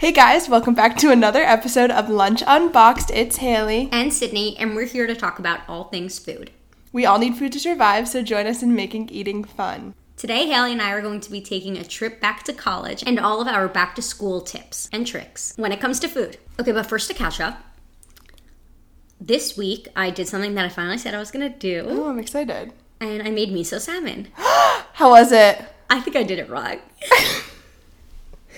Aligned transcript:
Hey 0.00 0.12
guys, 0.12 0.48
welcome 0.48 0.72
back 0.72 0.96
to 0.98 1.10
another 1.10 1.42
episode 1.42 1.90
of 1.90 2.08
Lunch 2.08 2.42
Unboxed. 2.46 3.10
It's 3.10 3.36
Haley. 3.36 3.90
and 3.92 4.10
Sydney, 4.10 4.56
and 4.58 4.74
we're 4.74 4.86
here 4.86 5.06
to 5.06 5.14
talk 5.14 5.38
about 5.38 5.60
all 5.68 5.84
things 5.84 6.18
food. 6.18 6.50
We 6.90 7.04
all 7.04 7.18
need 7.18 7.36
food 7.36 7.52
to 7.52 7.60
survive, 7.60 8.08
so 8.08 8.22
join 8.22 8.46
us 8.46 8.62
in 8.62 8.74
making 8.74 9.10
eating 9.10 9.44
fun. 9.44 9.92
Today, 10.16 10.46
Haley 10.46 10.72
and 10.72 10.80
I 10.80 10.92
are 10.92 11.02
going 11.02 11.20
to 11.20 11.30
be 11.30 11.42
taking 11.42 11.76
a 11.76 11.84
trip 11.84 12.18
back 12.18 12.44
to 12.44 12.54
college 12.54 13.04
and 13.06 13.20
all 13.20 13.42
of 13.42 13.46
our 13.48 13.68
back 13.68 13.94
to 13.96 14.02
school 14.02 14.40
tips 14.40 14.88
and 14.90 15.06
tricks 15.06 15.52
when 15.56 15.70
it 15.70 15.80
comes 15.80 16.00
to 16.00 16.08
food. 16.08 16.38
Okay, 16.58 16.72
but 16.72 16.86
first 16.86 17.06
to 17.08 17.14
catch 17.14 17.38
up. 17.38 17.58
This 19.20 19.54
week, 19.54 19.86
I 19.94 20.08
did 20.08 20.28
something 20.28 20.54
that 20.54 20.64
I 20.64 20.70
finally 20.70 20.96
said 20.96 21.14
I 21.14 21.18
was 21.18 21.30
gonna 21.30 21.50
do, 21.50 21.84
Oh, 21.86 22.08
I'm 22.08 22.18
excited. 22.18 22.72
and 23.02 23.22
I 23.22 23.28
made 23.30 23.50
miso 23.50 23.78
salmon. 23.78 24.28
How 24.94 25.10
was 25.10 25.30
it? 25.30 25.62
I 25.90 26.00
think 26.00 26.16
I 26.16 26.22
did 26.22 26.38
it 26.38 26.48
wrong. 26.48 26.78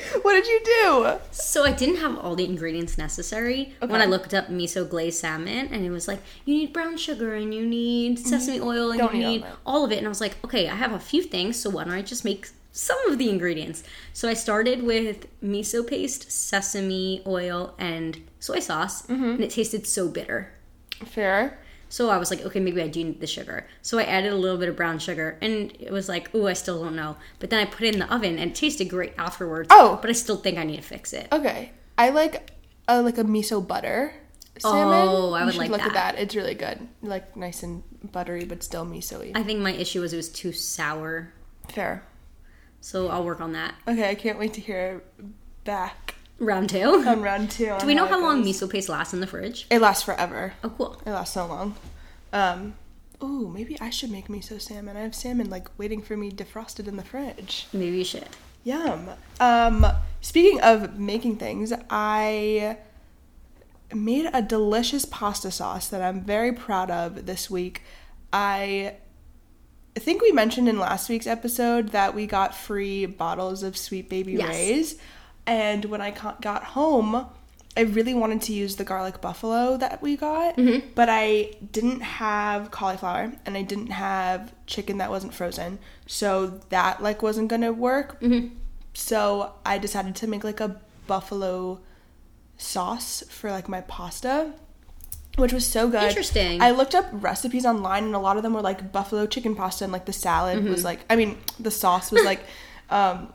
What 0.22 0.32
did 0.34 0.46
you 0.46 0.60
do? 0.64 1.18
So 1.30 1.64
I 1.64 1.72
didn't 1.72 1.96
have 1.96 2.18
all 2.18 2.34
the 2.34 2.44
ingredients 2.44 2.98
necessary 2.98 3.74
when 3.80 4.00
I 4.00 4.06
looked 4.06 4.34
up 4.34 4.48
miso 4.48 4.88
glazed 4.88 5.18
salmon, 5.20 5.68
and 5.70 5.84
it 5.84 5.90
was 5.90 6.08
like 6.08 6.20
you 6.44 6.54
need 6.54 6.72
brown 6.72 6.96
sugar 6.96 7.34
and 7.34 7.54
you 7.54 7.66
need 7.66 8.18
mm-hmm. 8.18 8.26
sesame 8.26 8.60
oil 8.60 8.90
and 8.90 9.00
Don't 9.00 9.14
you 9.14 9.20
need 9.20 9.24
all 9.24 9.30
need 9.30 9.44
all 9.66 9.84
of 9.84 9.92
it. 9.92 9.98
And 9.98 10.06
I 10.06 10.08
was 10.08 10.20
like, 10.20 10.36
okay, 10.44 10.68
I 10.68 10.74
have 10.74 10.92
a 10.92 10.98
few 10.98 11.22
things, 11.22 11.58
so 11.58 11.70
why 11.70 11.84
don't 11.84 11.92
I 11.92 12.02
just 12.02 12.24
make 12.24 12.48
some 12.72 12.98
of 13.10 13.18
the 13.18 13.28
ingredients? 13.28 13.82
So 14.12 14.28
I 14.28 14.34
started 14.34 14.82
with 14.82 15.26
miso 15.42 15.86
paste, 15.86 16.30
sesame 16.30 17.22
oil, 17.26 17.74
and 17.78 18.20
soy 18.40 18.60
sauce, 18.60 19.02
mm-hmm. 19.06 19.24
and 19.24 19.40
it 19.40 19.50
tasted 19.50 19.86
so 19.86 20.08
bitter. 20.08 20.52
Fair. 21.04 21.58
So 21.92 22.08
I 22.08 22.16
was 22.16 22.30
like, 22.30 22.40
okay, 22.40 22.58
maybe 22.58 22.80
I 22.80 22.88
do 22.88 23.04
need 23.04 23.20
the 23.20 23.26
sugar. 23.26 23.66
So 23.82 23.98
I 23.98 24.04
added 24.04 24.32
a 24.32 24.36
little 24.36 24.56
bit 24.56 24.70
of 24.70 24.76
brown 24.76 24.98
sugar, 24.98 25.36
and 25.42 25.76
it 25.78 25.92
was 25.92 26.08
like, 26.08 26.34
ooh, 26.34 26.48
I 26.48 26.54
still 26.54 26.82
don't 26.82 26.96
know. 26.96 27.18
But 27.38 27.50
then 27.50 27.58
I 27.58 27.66
put 27.66 27.82
it 27.82 27.92
in 27.92 28.00
the 28.00 28.10
oven, 28.10 28.38
and 28.38 28.52
it 28.52 28.54
tasted 28.54 28.86
great 28.86 29.12
afterwards. 29.18 29.68
Oh. 29.70 29.98
but 30.00 30.08
I 30.08 30.14
still 30.14 30.38
think 30.38 30.56
I 30.56 30.64
need 30.64 30.76
to 30.76 30.82
fix 30.82 31.12
it. 31.12 31.28
Okay. 31.30 31.72
I 31.98 32.08
like 32.08 32.50
a, 32.88 33.02
like 33.02 33.18
a 33.18 33.24
miso 33.24 33.60
butter 33.66 34.14
salmon. 34.58 35.06
Oh, 35.06 35.32
I 35.34 35.44
would 35.44 35.54
like 35.54 35.70
look 35.70 35.82
at 35.82 35.92
that. 35.92 36.14
that. 36.14 36.22
It's 36.22 36.34
really 36.34 36.54
good. 36.54 36.88
Like 37.02 37.36
nice 37.36 37.62
and 37.62 37.82
buttery, 38.10 38.46
but 38.46 38.62
still 38.62 38.86
miso-y. 38.86 39.32
I 39.34 39.42
think 39.42 39.60
my 39.60 39.72
issue 39.72 40.00
was 40.00 40.14
it 40.14 40.16
was 40.16 40.30
too 40.30 40.52
sour. 40.52 41.34
Fair. 41.68 42.04
So 42.80 43.08
I'll 43.08 43.22
work 43.22 43.42
on 43.42 43.52
that. 43.52 43.74
Okay, 43.86 44.08
I 44.08 44.14
can't 44.14 44.38
wait 44.38 44.54
to 44.54 44.62
hear 44.62 45.02
back 45.64 46.14
Round 46.42 46.68
two. 46.68 46.82
on 47.06 47.22
round 47.22 47.52
two. 47.52 47.72
Do 47.78 47.86
we 47.86 47.94
know 47.94 48.04
how 48.06 48.20
long 48.20 48.42
miso 48.44 48.68
paste 48.68 48.88
lasts 48.88 49.14
in 49.14 49.20
the 49.20 49.28
fridge? 49.28 49.66
It 49.70 49.80
lasts 49.80 50.02
forever. 50.02 50.54
Oh, 50.64 50.70
cool. 50.70 51.00
It 51.06 51.10
lasts 51.10 51.34
so 51.34 51.46
long. 51.46 51.76
Um, 52.32 52.74
ooh, 53.22 53.48
maybe 53.48 53.78
I 53.80 53.90
should 53.90 54.10
make 54.10 54.26
miso 54.26 54.60
salmon. 54.60 54.96
I 54.96 55.00
have 55.02 55.14
salmon 55.14 55.48
like 55.50 55.68
waiting 55.78 56.02
for 56.02 56.16
me 56.16 56.32
defrosted 56.32 56.88
in 56.88 56.96
the 56.96 57.04
fridge. 57.04 57.68
Maybe 57.72 57.98
you 57.98 58.04
should. 58.04 58.28
Yum. 58.64 59.10
Um, 59.38 59.86
speaking 60.20 60.60
of 60.62 60.98
making 60.98 61.36
things, 61.36 61.72
I 61.88 62.76
made 63.94 64.28
a 64.32 64.42
delicious 64.42 65.04
pasta 65.04 65.52
sauce 65.52 65.88
that 65.88 66.02
I'm 66.02 66.22
very 66.22 66.52
proud 66.52 66.90
of 66.90 67.24
this 67.26 67.48
week. 67.48 67.82
I 68.32 68.96
think 69.94 70.22
we 70.22 70.32
mentioned 70.32 70.68
in 70.68 70.80
last 70.80 71.08
week's 71.08 71.26
episode 71.28 71.90
that 71.90 72.16
we 72.16 72.26
got 72.26 72.52
free 72.56 73.06
bottles 73.06 73.62
of 73.62 73.76
Sweet 73.76 74.08
Baby 74.08 74.32
Yes. 74.32 74.48
Ray's. 74.48 74.96
And 75.46 75.84
when 75.86 76.00
I 76.00 76.10
got 76.40 76.64
home, 76.64 77.26
I 77.76 77.80
really 77.80 78.14
wanted 78.14 78.42
to 78.42 78.52
use 78.52 78.76
the 78.76 78.84
garlic 78.84 79.20
buffalo 79.20 79.76
that 79.78 80.02
we 80.02 80.16
got, 80.16 80.56
but 80.94 81.08
I 81.08 81.52
didn't 81.72 82.00
have 82.00 82.70
cauliflower 82.70 83.32
and 83.46 83.56
I 83.56 83.62
didn't 83.62 83.88
have 83.88 84.52
chicken 84.66 84.98
that 84.98 85.10
wasn't 85.10 85.32
frozen. 85.34 85.78
So 86.06 86.60
that 86.68 87.02
like 87.02 87.22
wasn't 87.22 87.48
going 87.48 87.62
to 87.62 87.72
work. 87.72 88.22
So 88.94 89.52
I 89.64 89.78
decided 89.78 90.14
to 90.16 90.26
make 90.26 90.44
like 90.44 90.60
a 90.60 90.80
buffalo 91.06 91.80
sauce 92.58 93.22
for 93.28 93.50
like 93.50 93.68
my 93.68 93.80
pasta, 93.82 94.52
which 95.36 95.52
was 95.52 95.66
so 95.66 95.88
good. 95.88 96.02
Interesting. 96.04 96.60
I 96.62 96.70
looked 96.72 96.94
up 96.94 97.06
recipes 97.10 97.64
online 97.64 98.04
and 98.04 98.14
a 98.14 98.18
lot 98.18 98.36
of 98.36 98.42
them 98.42 98.54
were 98.54 98.60
like 98.60 98.92
buffalo 98.92 99.26
chicken 99.26 99.54
pasta 99.56 99.84
and 99.84 99.92
like 99.92 100.04
the 100.04 100.12
salad 100.12 100.58
Mm-hmm. 100.58 100.70
was 100.70 100.84
like 100.84 101.00
I 101.10 101.16
mean 101.16 101.38
the 101.58 101.70
sauce 101.70 102.12
was 102.12 102.24
like 102.24 102.44
um 102.90 103.32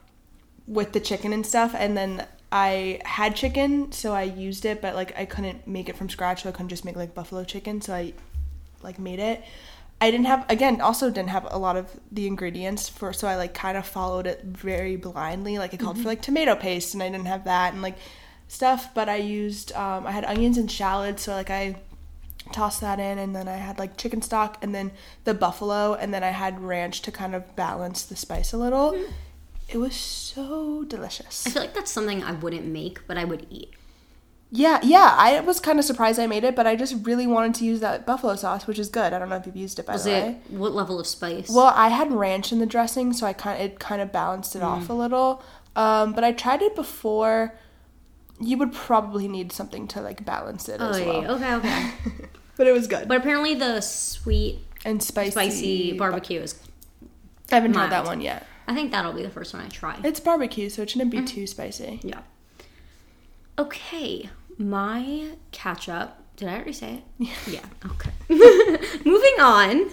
with 0.67 0.91
the 0.91 0.99
chicken 0.99 1.31
and 1.33 1.45
stuff 1.45 1.73
and 1.75 1.97
then 1.97 2.25
I 2.51 3.01
had 3.05 3.35
chicken 3.35 3.91
so 3.91 4.13
I 4.13 4.23
used 4.23 4.65
it 4.65 4.81
but 4.81 4.95
like 4.95 5.17
I 5.17 5.25
couldn't 5.25 5.67
make 5.67 5.89
it 5.89 5.97
from 5.97 6.09
scratch 6.09 6.43
so 6.43 6.49
I 6.49 6.51
couldn't 6.51 6.69
just 6.69 6.85
make 6.85 6.95
like 6.95 7.13
buffalo 7.13 7.43
chicken 7.43 7.81
so 7.81 7.93
I 7.93 8.13
like 8.83 8.99
made 8.99 9.19
it. 9.19 9.43
I 9.99 10.11
didn't 10.11 10.27
have 10.27 10.45
again 10.49 10.79
also 10.79 11.09
didn't 11.09 11.29
have 11.29 11.47
a 11.49 11.57
lot 11.57 11.75
of 11.75 11.89
the 12.11 12.27
ingredients 12.27 12.87
for 12.87 13.13
so 13.13 13.27
I 13.27 13.35
like 13.35 13.53
kind 13.53 13.77
of 13.77 13.85
followed 13.85 14.27
it 14.27 14.43
very 14.43 14.95
blindly 14.95 15.57
like 15.57 15.73
it 15.73 15.79
called 15.79 15.97
for 15.97 16.07
like 16.07 16.21
tomato 16.21 16.55
paste 16.55 16.93
and 16.93 17.01
I 17.01 17.09
didn't 17.09 17.25
have 17.27 17.45
that 17.45 17.73
and 17.73 17.81
like 17.81 17.97
stuff 18.47 18.93
but 18.93 19.09
I 19.09 19.15
used 19.15 19.73
um 19.73 20.05
I 20.05 20.11
had 20.11 20.25
onions 20.25 20.57
and 20.57 20.69
shallots 20.69 21.23
so 21.23 21.33
like 21.33 21.49
I 21.49 21.77
tossed 22.51 22.81
that 22.81 22.99
in 22.99 23.17
and 23.17 23.35
then 23.35 23.47
I 23.47 23.57
had 23.57 23.79
like 23.79 23.97
chicken 23.97 24.21
stock 24.21 24.57
and 24.61 24.73
then 24.73 24.91
the 25.23 25.33
buffalo 25.33 25.95
and 25.95 26.13
then 26.13 26.23
I 26.23 26.29
had 26.29 26.61
ranch 26.61 27.01
to 27.01 27.11
kind 27.11 27.35
of 27.35 27.55
balance 27.55 28.03
the 28.03 28.15
spice 28.15 28.53
a 28.53 28.57
little. 28.57 28.97
It 29.69 29.77
was 29.77 29.95
so 29.95 30.83
delicious. 30.85 31.45
I 31.45 31.49
feel 31.49 31.61
like 31.61 31.73
that's 31.73 31.91
something 31.91 32.23
I 32.23 32.31
wouldn't 32.31 32.65
make, 32.65 33.05
but 33.07 33.17
I 33.17 33.25
would 33.25 33.47
eat. 33.49 33.73
Yeah, 34.49 34.79
yeah, 34.81 35.13
I 35.17 35.41
was 35.41 35.59
kind 35.59 35.77
of 35.77 35.83
surprised 35.83 36.19
I 36.19 36.27
made 36.27 36.45
it, 36.45 36.55
but 36.55 36.65
I 36.65 36.77
just 36.77 37.05
really 37.05 37.27
wanted 37.27 37.53
to 37.55 37.65
use 37.65 37.81
that 37.81 38.05
buffalo 38.05 38.35
sauce, 38.37 38.65
which 38.65 38.79
is 38.79 38.87
good. 38.87 39.11
I 39.11 39.19
don't 39.19 39.27
know 39.27 39.35
if 39.35 39.45
you've 39.45 39.57
used 39.57 39.77
it 39.77 39.85
by 39.85 39.93
Was 39.93 40.05
the 40.05 40.11
it 40.11 40.23
way. 40.23 40.37
what 40.49 40.73
level 40.73 41.01
of 41.01 41.07
spice? 41.07 41.49
Well, 41.49 41.73
I 41.75 41.89
had 41.89 42.13
ranch 42.13 42.53
in 42.53 42.59
the 42.59 42.65
dressing, 42.65 43.11
so 43.11 43.27
I 43.27 43.33
kind 43.33 43.61
it 43.61 43.77
kind 43.79 44.01
of 44.01 44.13
balanced 44.13 44.55
it 44.55 44.61
off 44.63 44.89
a 44.89 44.93
little. 44.93 45.43
Um, 45.75 46.13
but 46.13 46.23
I 46.23 46.31
tried 46.31 46.61
it 46.61 46.75
before. 46.75 47.55
You 48.39 48.57
would 48.57 48.71
probably 48.71 49.27
need 49.27 49.51
something 49.51 49.85
to 49.89 50.01
like 50.01 50.23
balance 50.23 50.69
it 50.69 50.79
oh, 50.79 50.91
as 50.91 50.99
yeah, 50.99 51.31
okay, 51.31 51.53
okay. 51.55 51.91
But 52.55 52.65
it 52.65 52.71
was 52.71 52.87
good 52.87 53.07
but 53.07 53.17
apparently 53.17 53.53
the 53.53 53.81
sweet, 53.81 54.59
and 54.85 55.03
spicy. 55.03 55.31
spicy 55.31 55.93
barbecue 55.93 56.39
is. 56.39 56.55
I 57.51 57.55
haven't 57.55 57.73
tried 57.73 57.91
that 57.91 58.05
one 58.05 58.21
yet. 58.21 58.47
I 58.67 58.73
think 58.73 58.91
that'll 58.91 59.13
be 59.13 59.23
the 59.23 59.29
first 59.29 59.53
one 59.53 59.63
I 59.63 59.69
try. 59.69 59.99
It's 60.03 60.19
barbecue, 60.19 60.69
so 60.69 60.81
it 60.81 60.89
shouldn't 60.89 61.11
be 61.11 61.17
mm-hmm. 61.17 61.25
too 61.25 61.47
spicy. 61.47 61.99
Yeah. 62.03 62.19
Okay, 63.57 64.29
my 64.57 65.29
catch 65.51 65.87
up. 65.87 66.23
Did 66.35 66.49
I 66.49 66.55
already 66.55 66.73
say 66.73 67.01
it? 67.19 67.29
Yeah. 67.47 67.65
Okay. 67.85 68.11
Moving 69.05 69.39
on 69.39 69.89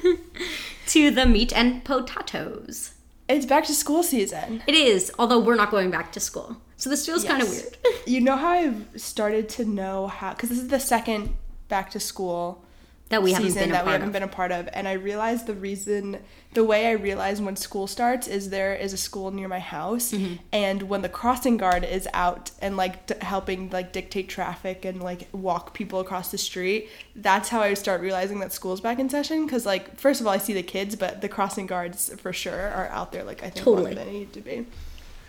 to 0.89 1.11
the 1.11 1.25
meat 1.27 1.53
and 1.55 1.85
potatoes. 1.85 2.95
It's 3.29 3.47
back 3.47 3.65
to 3.67 3.75
school 3.75 4.03
season. 4.03 4.63
It 4.67 4.75
is, 4.75 5.13
although 5.19 5.39
we're 5.39 5.55
not 5.55 5.71
going 5.71 5.91
back 5.91 6.13
to 6.13 6.21
school. 6.21 6.57
So 6.77 6.91
this 6.91 7.07
feels 7.07 7.25
kind 7.25 7.43
of 7.43 7.49
weird. 7.49 7.77
You 8.07 8.21
know 8.21 8.37
how 8.37 8.49
I've 8.49 8.87
started 8.97 9.49
to 9.51 9.65
know 9.65 10.09
how 10.09 10.35
because 10.35 10.51
this 10.51 10.59
is 10.59 10.69
the 10.69 10.81
second 10.81 11.35
back 11.69 11.91
to 11.93 12.01
school 12.01 12.65
that 13.11 13.23
we 13.23 13.33
haven't 13.33 13.55
been 13.55 13.69
a 13.69 13.73
that 13.73 13.85
we 13.85 13.91
part 13.91 13.93
haven't 14.01 14.09
of. 14.09 14.13
been 14.15 14.23
a 14.23 14.29
part 14.29 14.51
of, 14.51 14.69
and 14.73 14.89
I 14.89 14.93
realized 14.95 15.47
the 15.47 15.55
reason, 15.55 16.19
the 16.55 16.65
way 16.65 16.87
I 16.87 16.93
realize 16.93 17.41
when 17.41 17.55
school 17.55 17.87
starts 17.87 18.27
is 18.27 18.49
there 18.49 18.75
is 18.75 18.93
a 18.95 18.97
school 18.97 19.31
near 19.31 19.47
my 19.47 19.59
house, 19.59 20.13
Mm-hmm. 20.13 20.37
and 20.53 20.83
when 20.85 21.03
the 21.03 21.09
crossing 21.11 21.59
guard 21.59 21.85
is 21.85 22.09
out 22.15 22.51
and 22.63 22.77
like 22.79 23.07
d- 23.07 23.15
helping 23.21 23.69
like 23.71 23.93
dictate 23.93 24.29
traffic 24.31 24.85
and 24.87 25.03
like 25.03 25.29
walk 25.33 25.75
people 25.75 26.01
across 26.01 26.31
the 26.31 26.39
street, 26.39 26.89
that's 27.15 27.51
how 27.51 27.61
I 27.61 27.75
start 27.75 28.01
realizing 28.01 28.41
that 28.41 28.53
school's 28.55 28.81
back 28.81 28.99
in 28.99 29.11
session. 29.11 29.45
Because 29.45 29.67
like 29.67 29.97
first 29.99 30.21
of 30.23 30.27
all, 30.27 30.33
I 30.33 30.39
see 30.39 30.55
the 30.55 30.63
kids, 30.63 30.97
but 30.97 31.21
the 31.21 31.29
crossing 31.29 31.67
guards 31.67 32.11
for 32.21 32.33
sure 32.33 32.69
are 32.71 32.89
out 32.89 33.13
there. 33.13 33.23
Like 33.23 33.43
I 33.43 33.51
think 33.51 33.65
Totally. 33.65 33.95
longer 33.95 33.97
than 33.97 34.07
they 34.07 34.19
need 34.21 34.33
to 34.33 34.41
be. 34.41 34.67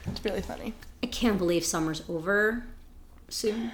It's 0.07 0.23
really 0.23 0.41
funny. 0.41 0.73
I 1.03 1.07
can't 1.07 1.37
believe 1.37 1.65
summer's 1.65 2.03
over 2.07 2.63
soon. 3.27 3.71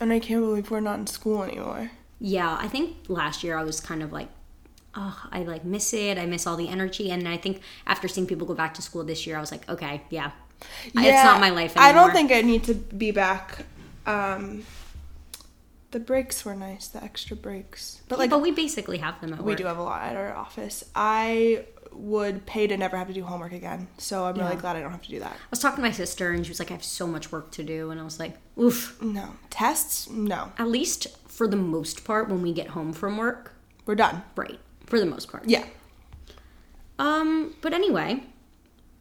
And 0.00 0.12
I 0.12 0.18
can't 0.20 0.42
believe 0.42 0.70
we're 0.70 0.80
not 0.80 0.98
in 0.98 1.06
school 1.06 1.42
anymore. 1.42 1.92
Yeah, 2.20 2.56
I 2.60 2.68
think 2.68 2.96
last 3.08 3.44
year 3.44 3.56
I 3.56 3.64
was 3.64 3.80
kind 3.80 4.02
of 4.02 4.12
like, 4.12 4.28
oh, 4.94 5.16
I 5.30 5.42
like 5.44 5.64
miss 5.64 5.92
it. 5.94 6.18
I 6.18 6.26
miss 6.26 6.46
all 6.46 6.56
the 6.56 6.68
energy. 6.68 7.10
And 7.10 7.28
I 7.28 7.36
think 7.36 7.60
after 7.86 8.08
seeing 8.08 8.26
people 8.26 8.46
go 8.46 8.54
back 8.54 8.74
to 8.74 8.82
school 8.82 9.04
this 9.04 9.26
year, 9.26 9.36
I 9.36 9.40
was 9.40 9.52
like, 9.52 9.68
okay, 9.68 10.02
yeah, 10.10 10.32
it's 10.84 11.24
not 11.24 11.40
my 11.40 11.50
life 11.50 11.76
anymore. 11.76 11.88
I 11.88 11.92
don't 11.92 12.12
think 12.12 12.32
I 12.32 12.40
need 12.42 12.64
to 12.64 12.74
be 12.74 13.10
back. 13.12 13.64
Um, 14.06 14.64
the 15.90 16.00
breaks 16.00 16.44
were 16.44 16.54
nice, 16.54 16.88
the 16.88 17.02
extra 17.02 17.36
breaks. 17.36 18.02
But 18.08 18.18
like 18.18 18.30
but 18.30 18.42
we 18.42 18.50
basically 18.50 18.98
have 18.98 19.20
them 19.20 19.32
at 19.32 19.38
we 19.38 19.52
work. 19.52 19.58
do 19.58 19.64
have 19.66 19.78
a 19.78 19.82
lot 19.82 20.02
at 20.02 20.16
our 20.16 20.34
office. 20.34 20.84
I 20.94 21.64
would 21.92 22.44
pay 22.46 22.66
to 22.66 22.76
never 22.76 22.96
have 22.96 23.06
to 23.08 23.14
do 23.14 23.24
homework 23.24 23.52
again. 23.52 23.88
So 23.96 24.24
I'm 24.26 24.34
really 24.36 24.54
Yeah. 24.54 24.60
glad 24.60 24.76
I 24.76 24.80
don't 24.80 24.90
have 24.90 25.02
to 25.02 25.08
do 25.10 25.20
that. 25.20 25.32
I 25.32 25.46
was 25.50 25.60
talking 25.60 25.76
to 25.76 25.82
my 25.82 25.90
sister, 25.90 26.30
and 26.32 26.44
she 26.44 26.50
was 26.50 26.58
like, 26.58 26.70
I 26.70 26.74
have 26.74 26.84
so 26.84 27.06
much 27.06 27.32
work 27.32 27.50
to 27.52 27.62
do. 27.64 27.90
And 27.90 27.98
I 28.00 28.04
was 28.04 28.18
like, 28.20 28.36
oof. 28.60 29.00
No. 29.00 29.36
Tests? 29.50 30.08
No. 30.10 30.52
At 30.58 30.68
least 30.68 31.06
for 31.38 31.46
the 31.46 31.56
most 31.56 32.02
part, 32.04 32.28
when 32.28 32.42
we 32.42 32.52
get 32.52 32.66
home 32.68 32.92
from 32.92 33.16
work, 33.16 33.52
We're 33.86 33.94
done. 33.94 34.22
right? 34.34 34.58
For 34.86 34.98
the 34.98 35.06
most 35.06 35.30
part. 35.30 35.44
Yeah. 35.46 35.64
Um, 36.98 37.54
but 37.60 37.72
anyway, 37.72 38.24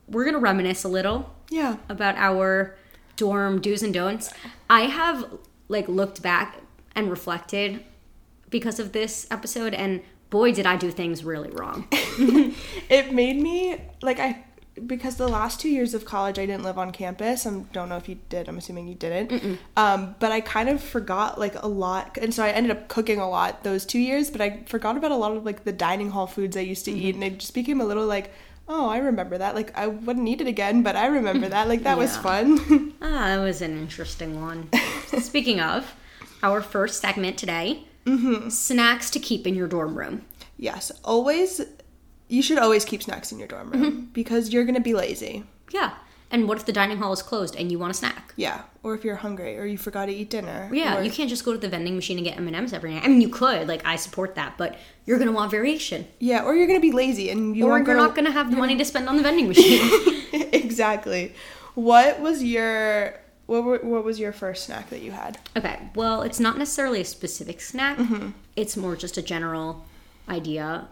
we're 0.08 0.24
gonna 0.24 0.38
reminisce 0.38 0.84
a 0.84 0.88
little 0.88 1.34
Yeah. 1.50 1.78
about 1.90 2.16
our 2.16 2.76
dorm 3.16 3.60
do's 3.60 3.82
and 3.82 3.92
don'ts. 3.94 4.32
I 4.70 4.82
have 4.82 5.26
like 5.68 5.88
looked 5.88 6.22
back 6.22 6.58
and 6.96 7.10
reflected 7.10 7.84
because 8.52 8.80
of 8.80 8.92
this 8.92 9.26
episode, 9.32 9.74
and 9.74 10.02
boy, 10.30 10.52
did 10.54 10.66
I 10.68 10.78
do 10.78 10.92
things 10.92 11.24
really 11.24 11.50
wrong. 11.50 11.88
It 12.90 13.12
made 13.14 13.42
me 13.42 13.82
like 14.02 14.20
I 14.20 14.46
because 14.86 15.16
the 15.16 15.28
last 15.28 15.60
two 15.60 15.70
years 15.70 15.94
of 15.94 16.06
college 16.06 16.38
I 16.38 16.46
didn't 16.46 16.64
live 16.64 16.78
on 16.78 16.92
campus. 16.92 17.46
I 17.48 17.52
don't 17.74 17.90
know 17.90 17.98
if 17.98 18.08
you 18.08 18.20
did. 18.30 18.48
I'm 18.48 18.58
assuming 18.58 18.88
you 18.88 18.96
didn't. 18.96 19.60
Um, 19.76 20.16
but 20.20 20.32
I 20.32 20.42
kind 20.42 20.70
of 20.70 20.82
forgot 20.84 21.40
like 21.40 21.62
a 21.64 21.68
lot, 21.68 22.18
and 22.22 22.34
so 22.34 22.44
I 22.44 22.50
ended 22.50 22.72
up 22.72 22.88
cooking 22.88 23.20
a 23.20 23.30
lot 23.30 23.64
those 23.64 23.86
two 23.86 24.00
years. 24.00 24.30
But 24.30 24.42
I 24.42 24.64
forgot 24.68 24.98
about 24.98 25.12
a 25.12 25.16
lot 25.16 25.36
of 25.36 25.46
like 25.46 25.64
the 25.64 25.72
dining 25.74 26.12
hall 26.12 26.28
foods 26.28 26.56
I 26.58 26.62
used 26.62 26.86
to 26.86 26.92
eat, 26.92 27.16
and 27.16 27.24
it 27.24 27.40
just 27.40 27.54
became 27.54 27.82
a 27.82 27.86
little 27.86 28.06
like, 28.06 28.32
oh, 28.70 28.88
I 28.90 28.98
remember 28.98 29.38
that. 29.38 29.56
Like 29.56 29.76
I 29.78 29.88
wouldn't 29.88 30.28
eat 30.28 30.42
it 30.42 30.48
again, 30.48 30.84
but 30.84 30.96
I 30.96 31.08
remember 31.08 31.48
that. 31.56 31.68
Like 31.68 31.84
that 31.84 31.98
was 31.98 32.16
fun. 32.18 32.94
Ah, 33.02 33.28
that 33.28 33.38
was 33.40 33.62
an 33.62 33.78
interesting 33.78 34.42
one. 34.42 34.70
Speaking 35.20 35.60
of, 35.62 35.96
our 36.44 36.62
first 36.62 37.00
segment 37.02 37.38
today 37.38 37.84
snacks 38.50 39.10
to 39.12 39.20
keep 39.20 39.46
in 39.48 39.54
your 39.56 39.68
dorm 39.68 39.98
room. 39.98 40.24
yes, 40.58 40.92
always. 41.04 41.62
You 42.28 42.42
should 42.42 42.58
always 42.58 42.86
keep 42.86 43.04
snacks 43.04 43.32
in 43.32 43.40
your 43.40 43.48
dorm 43.48 43.72
room 43.72 43.84
mm-hmm. 43.84 44.00
because 44.14 44.52
you're 44.52 44.66
gonna 44.66 44.80
be 44.80 44.94
lazy. 44.94 45.44
Yeah. 45.72 45.94
And 46.30 46.48
what 46.48 46.58
if 46.58 46.66
the 46.66 46.74
dining 46.74 46.98
hall 46.98 47.14
is 47.14 47.22
closed 47.22 47.56
and 47.56 47.72
you 47.72 47.80
want 47.80 47.92
a 47.92 47.94
snack? 47.94 48.34
Yeah, 48.36 48.64
or 48.84 48.94
if 48.94 49.06
you're 49.06 49.16
hungry 49.16 49.58
or 49.58 49.66
you 49.66 49.78
forgot 49.78 50.08
to 50.08 50.12
eat 50.12 50.30
dinner. 50.30 50.70
Yeah, 50.74 50.98
or- 50.98 51.04
you 51.04 51.10
can't 51.10 51.30
just 51.30 51.46
go 51.46 51.54
to 51.54 51.58
the 51.58 51.70
vending 51.70 51.96
machine 51.96 52.18
and 52.18 52.26
get 52.26 52.38
M&Ms 52.38 52.74
every 52.74 52.94
night. 52.94 53.04
I 53.06 53.08
mean, 53.08 53.22
you 53.22 53.30
could, 53.30 53.68
like 53.68 53.86
I 53.86 53.96
support 53.96 54.36
that, 54.36 54.58
but 54.58 54.78
you're 55.06 55.18
going 55.18 55.30
to 55.30 55.34
want 55.34 55.52
variation. 55.52 56.06
Yeah, 56.20 56.44
or 56.44 56.54
you're 56.54 56.68
gonna 56.68 56.82
be 56.82 56.92
lazy 56.92 57.30
and 57.30 57.56
you 57.56 57.66
Or 57.66 57.80
you're 57.80 57.96
not 57.96 58.14
going 58.14 58.26
to 58.26 58.32
have 58.32 58.52
the 58.52 58.58
money 58.58 58.76
to 58.76 58.84
spend 58.84 59.08
on 59.08 59.16
the 59.16 59.24
vending 59.24 59.48
machine. 59.48 59.90
exactly. 60.52 61.34
What 61.76 62.20
was 62.20 62.44
your 62.44 63.20
what 63.46 63.64
were, 63.64 63.78
what 63.78 64.04
was 64.04 64.20
your 64.20 64.34
first 64.34 64.66
snack 64.66 64.90
that 64.90 65.02
you 65.02 65.12
had? 65.12 65.38
okay, 65.56 65.80
well, 65.96 66.22
it's 66.22 66.40
not 66.40 66.58
necessarily 66.58 67.00
a 67.00 67.06
specific 67.06 67.62
snack. 67.62 67.98
Mm-hmm. 67.98 68.32
It's 68.58 68.76
more 68.76 68.98
just 68.98 69.18
a 69.18 69.22
general 69.22 69.86
idea. 70.28 70.90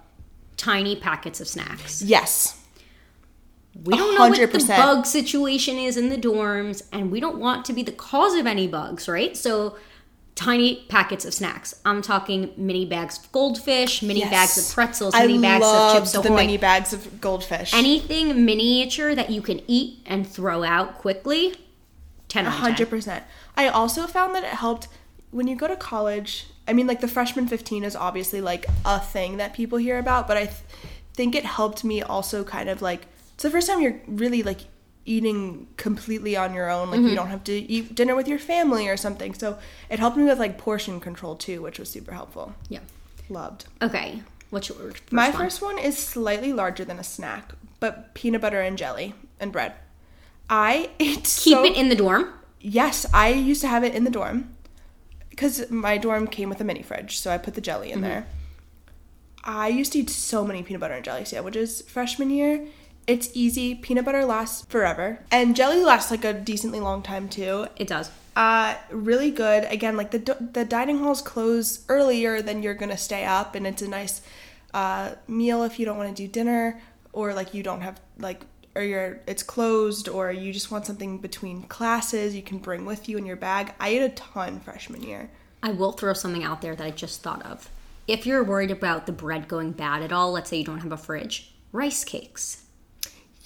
Tiny 0.58 0.96
packets 0.96 1.42
of 1.42 1.48
snacks. 1.48 2.02
Yes. 2.02 2.62
We 3.84 3.98
don't 3.98 4.16
know 4.16 4.30
what 4.30 4.52
the 4.54 4.66
bug 4.68 5.06
situation 5.06 5.78
is 5.78 5.98
in 5.98 6.10
the 6.10 6.18
dorms, 6.18 6.82
and 6.94 7.12
we 7.12 7.20
don't 7.20 7.38
want 7.38 7.66
to 7.66 7.74
be 7.74 7.84
the 7.84 7.92
cause 7.92 8.34
of 8.36 8.48
any 8.48 8.68
bugs, 8.68 9.10
right? 9.10 9.36
So, 9.36 9.76
tiny 10.36 10.86
packets 10.88 11.26
of 11.26 11.34
snacks. 11.34 11.74
I'm 11.84 12.02
talking 12.02 12.54
mini 12.56 12.86
bags 12.86 13.20
of 13.20 13.32
goldfish, 13.34 14.02
mini 14.02 14.22
bags 14.22 14.58
of 14.58 14.74
pretzels, 14.74 15.14
mini 15.14 15.38
I 15.38 15.42
bags 15.42 15.66
of 15.66 15.94
chips 15.94 16.12
the 16.14 16.20
ahoy. 16.20 16.38
mini 16.38 16.58
bags 16.58 16.94
of 16.94 17.20
goldfish. 17.20 17.74
Anything 17.74 18.46
miniature 18.46 19.14
that 19.14 19.30
you 19.30 19.42
can 19.42 19.62
eat 19.68 20.00
and 20.06 20.26
throw 20.28 20.64
out 20.64 20.98
quickly. 20.98 21.56
10 22.30 22.46
out 22.46 22.52
10. 22.52 22.60
hundred 22.62 22.90
percent. 22.90 23.24
I 23.58 23.68
also 23.68 24.08
found 24.08 24.36
that 24.36 24.44
it 24.44 24.50
helped 24.52 24.88
when 25.32 25.48
you 25.48 25.56
go 25.56 25.68
to 25.68 25.76
college. 25.76 26.48
I 26.68 26.74
mean, 26.74 26.88
like 26.88 27.02
the 27.02 27.08
freshman 27.08 27.48
fifteen 27.48 27.84
is 27.84 27.96
obviously 27.96 28.42
like 28.42 28.66
a 28.86 29.00
thing 29.00 29.38
that 29.38 29.54
people 29.54 29.78
hear 29.78 29.98
about, 30.00 30.28
but 30.28 30.38
I 30.38 30.46
th- 30.46 30.58
think 31.14 31.36
it 31.36 31.46
helped 31.46 31.84
me 31.84 32.02
also 32.02 32.44
kind 32.44 32.70
of 32.70 32.82
like 32.82 33.08
it's 33.34 33.44
the 33.44 33.52
first 33.52 33.68
time 33.68 33.82
you're 33.82 34.00
really 34.08 34.44
like 34.44 34.62
eating 35.06 35.68
completely 35.78 36.36
on 36.36 36.54
your 36.54 36.70
own. 36.70 36.90
Like 36.90 37.00
Mm-hmm. 37.00 37.10
you 37.10 37.16
don't 37.16 37.28
have 37.28 37.44
to 37.46 37.54
eat 37.54 37.94
dinner 37.94 38.16
with 38.16 38.28
your 38.28 38.40
family 38.40 38.88
or 38.88 38.98
something. 38.98 39.34
So 39.36 39.58
it 39.90 40.00
helped 40.00 40.18
me 40.18 40.24
with 40.24 40.40
like 40.40 40.58
portion 40.58 41.00
control 41.00 41.36
too, 41.36 41.62
which 41.62 41.78
was 41.78 41.90
super 41.90 42.12
helpful. 42.14 42.56
Yeah. 42.70 42.80
Loved. 43.30 43.66
Okay. 43.82 44.22
What's 44.50 44.70
your 44.70 44.78
first 44.80 45.12
My 45.12 45.30
one? 45.30 45.38
first 45.38 45.62
one 45.62 45.78
is 45.78 45.98
slightly 45.98 46.54
larger 46.54 46.86
than 46.86 46.98
a 46.98 47.04
snack, 47.04 47.54
but 47.80 48.14
peanut 48.16 48.42
butter 48.42 48.62
and 48.62 48.78
jelly 48.78 49.14
and 49.40 49.52
bread. 49.52 49.74
I 50.50 50.90
ate 51.00 51.24
Keep 51.24 51.58
so- 51.58 51.64
it 51.66 51.76
in 51.78 51.90
the 51.90 51.96
dorm. 51.96 52.34
Yes, 52.60 53.06
I 53.14 53.30
used 53.30 53.62
to 53.62 53.68
have 53.68 53.84
it 53.84 53.94
in 53.94 54.06
the 54.06 54.10
dorm 54.10 54.55
because 55.36 55.70
my 55.70 55.98
dorm 55.98 56.28
came 56.28 56.50
with 56.50 56.62
a 56.62 56.64
mini 56.64 56.82
fridge, 56.82 57.18
so 57.20 57.30
I 57.30 57.38
put 57.38 57.56
the 57.56 57.62
jelly 57.62 57.92
in 57.92 58.02
there. 58.02 58.26
I 59.44 59.68
used 59.68 59.92
to 59.94 60.00
eat 60.00 60.10
so 60.10 60.46
many 60.46 60.64
peanut 60.64 60.80
butter 60.80 60.96
and 60.96 61.04
jelly 61.04 61.26
sandwiches 61.26 61.82
freshman 61.82 62.30
year. 62.30 62.66
It's 63.06 63.30
easy. 63.34 63.76
Peanut 63.76 64.06
butter 64.06 64.26
lasts 64.26 64.66
forever, 64.68 65.20
and 65.30 65.56
jelly 65.56 65.84
lasts 65.84 66.10
like 66.10 66.26
a 66.26 66.34
decently 66.34 66.80
long 66.80 67.04
time 67.04 67.30
too. 67.30 67.68
It 67.76 67.88
does. 67.88 68.10
Uh, 68.36 68.76
really 68.90 69.30
good. 69.30 69.66
Again, 69.66 69.98
like 69.98 70.12
the 70.12 70.38
the 70.54 70.66
dining 70.66 71.00
halls 71.00 71.22
close 71.22 71.86
earlier 71.90 72.42
than 72.42 72.64
you're 72.64 72.74
gonna 72.74 72.98
stay 72.98 73.26
up, 73.26 73.54
and 73.54 73.68
it's 73.68 73.82
a 73.82 73.88
nice 73.88 74.22
uh, 74.74 75.12
meal 75.28 75.64
if 75.64 75.80
you 75.80 75.86
don't 75.86 75.98
want 75.98 76.16
to 76.16 76.24
do 76.24 76.28
dinner 76.28 76.82
or 77.16 77.34
like 77.34 77.54
you 77.54 77.64
don't 77.64 77.82
have 77.82 78.00
like 78.20 78.46
or 78.76 78.84
you're 78.84 79.20
it's 79.26 79.44
closed 79.44 80.08
or 80.10 80.32
you 80.32 80.52
just 80.54 80.70
want 80.70 80.86
something 80.86 81.18
between 81.18 81.64
classes 81.64 82.36
you 82.36 82.42
can 82.42 82.58
bring 82.58 82.86
with 82.86 83.10
you 83.10 83.18
in 83.18 83.26
your 83.26 83.38
bag. 83.38 83.74
I 83.80 83.90
ate 83.90 84.02
a 84.02 84.10
ton 84.10 84.60
freshman 84.60 85.02
year. 85.02 85.30
I 85.64 85.72
will 85.72 85.94
throw 85.94 86.14
something 86.14 86.44
out 86.44 86.62
there 86.62 86.76
that 86.76 86.86
I 86.86 86.92
just 86.92 87.24
thought 87.24 87.44
of. 87.46 87.70
If 88.08 88.26
you're 88.26 88.44
worried 88.44 88.70
about 88.70 89.08
the 89.08 89.12
bread 89.12 89.48
going 89.48 89.72
bad 89.72 90.04
at 90.04 90.12
all, 90.12 90.32
let's 90.32 90.50
say 90.50 90.58
you 90.58 90.64
don't 90.64 90.82
have 90.82 90.92
a 90.92 90.98
fridge, 90.98 91.56
rice 91.72 92.04
cakes. 92.04 92.62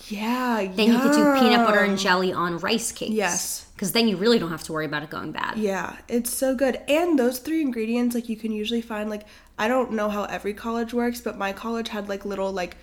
Yeah, 0.08 0.68
Then 0.76 0.92
you 0.92 1.00
could 1.00 1.14
do 1.14 1.34
peanut 1.36 1.68
butter 1.68 1.82
and 1.82 1.98
jelly 1.98 2.34
on 2.34 2.58
rice 2.58 2.92
cakes. 2.92 3.12
Yes. 3.12 3.70
Because 3.76 3.92
then 3.92 4.08
you 4.08 4.18
really 4.18 4.40
don't 4.40 4.50
have 4.50 4.64
to 4.64 4.74
worry 4.74 4.86
about 4.86 5.04
it 5.04 5.10
going 5.10 5.32
bad. 5.32 5.58
Yeah, 5.58 5.98
it's 6.08 6.34
so 6.34 6.56
good. 6.56 6.82
And 6.88 7.18
those 7.18 7.40
three 7.40 7.62
ingredients, 7.62 8.16
like 8.16 8.28
you 8.28 8.36
can 8.36 8.52
usually 8.52 8.82
find 8.82 9.10
like 9.10 9.24
I 9.58 9.68
don't 9.68 9.92
know 9.92 10.10
how 10.10 10.24
every 10.24 10.54
college 10.54 10.94
works, 10.94 11.22
but 11.22 11.38
my 11.38 11.54
college 11.54 11.90
had 11.90 12.10
like 12.10 12.26
little 12.26 12.52
like 12.52 12.76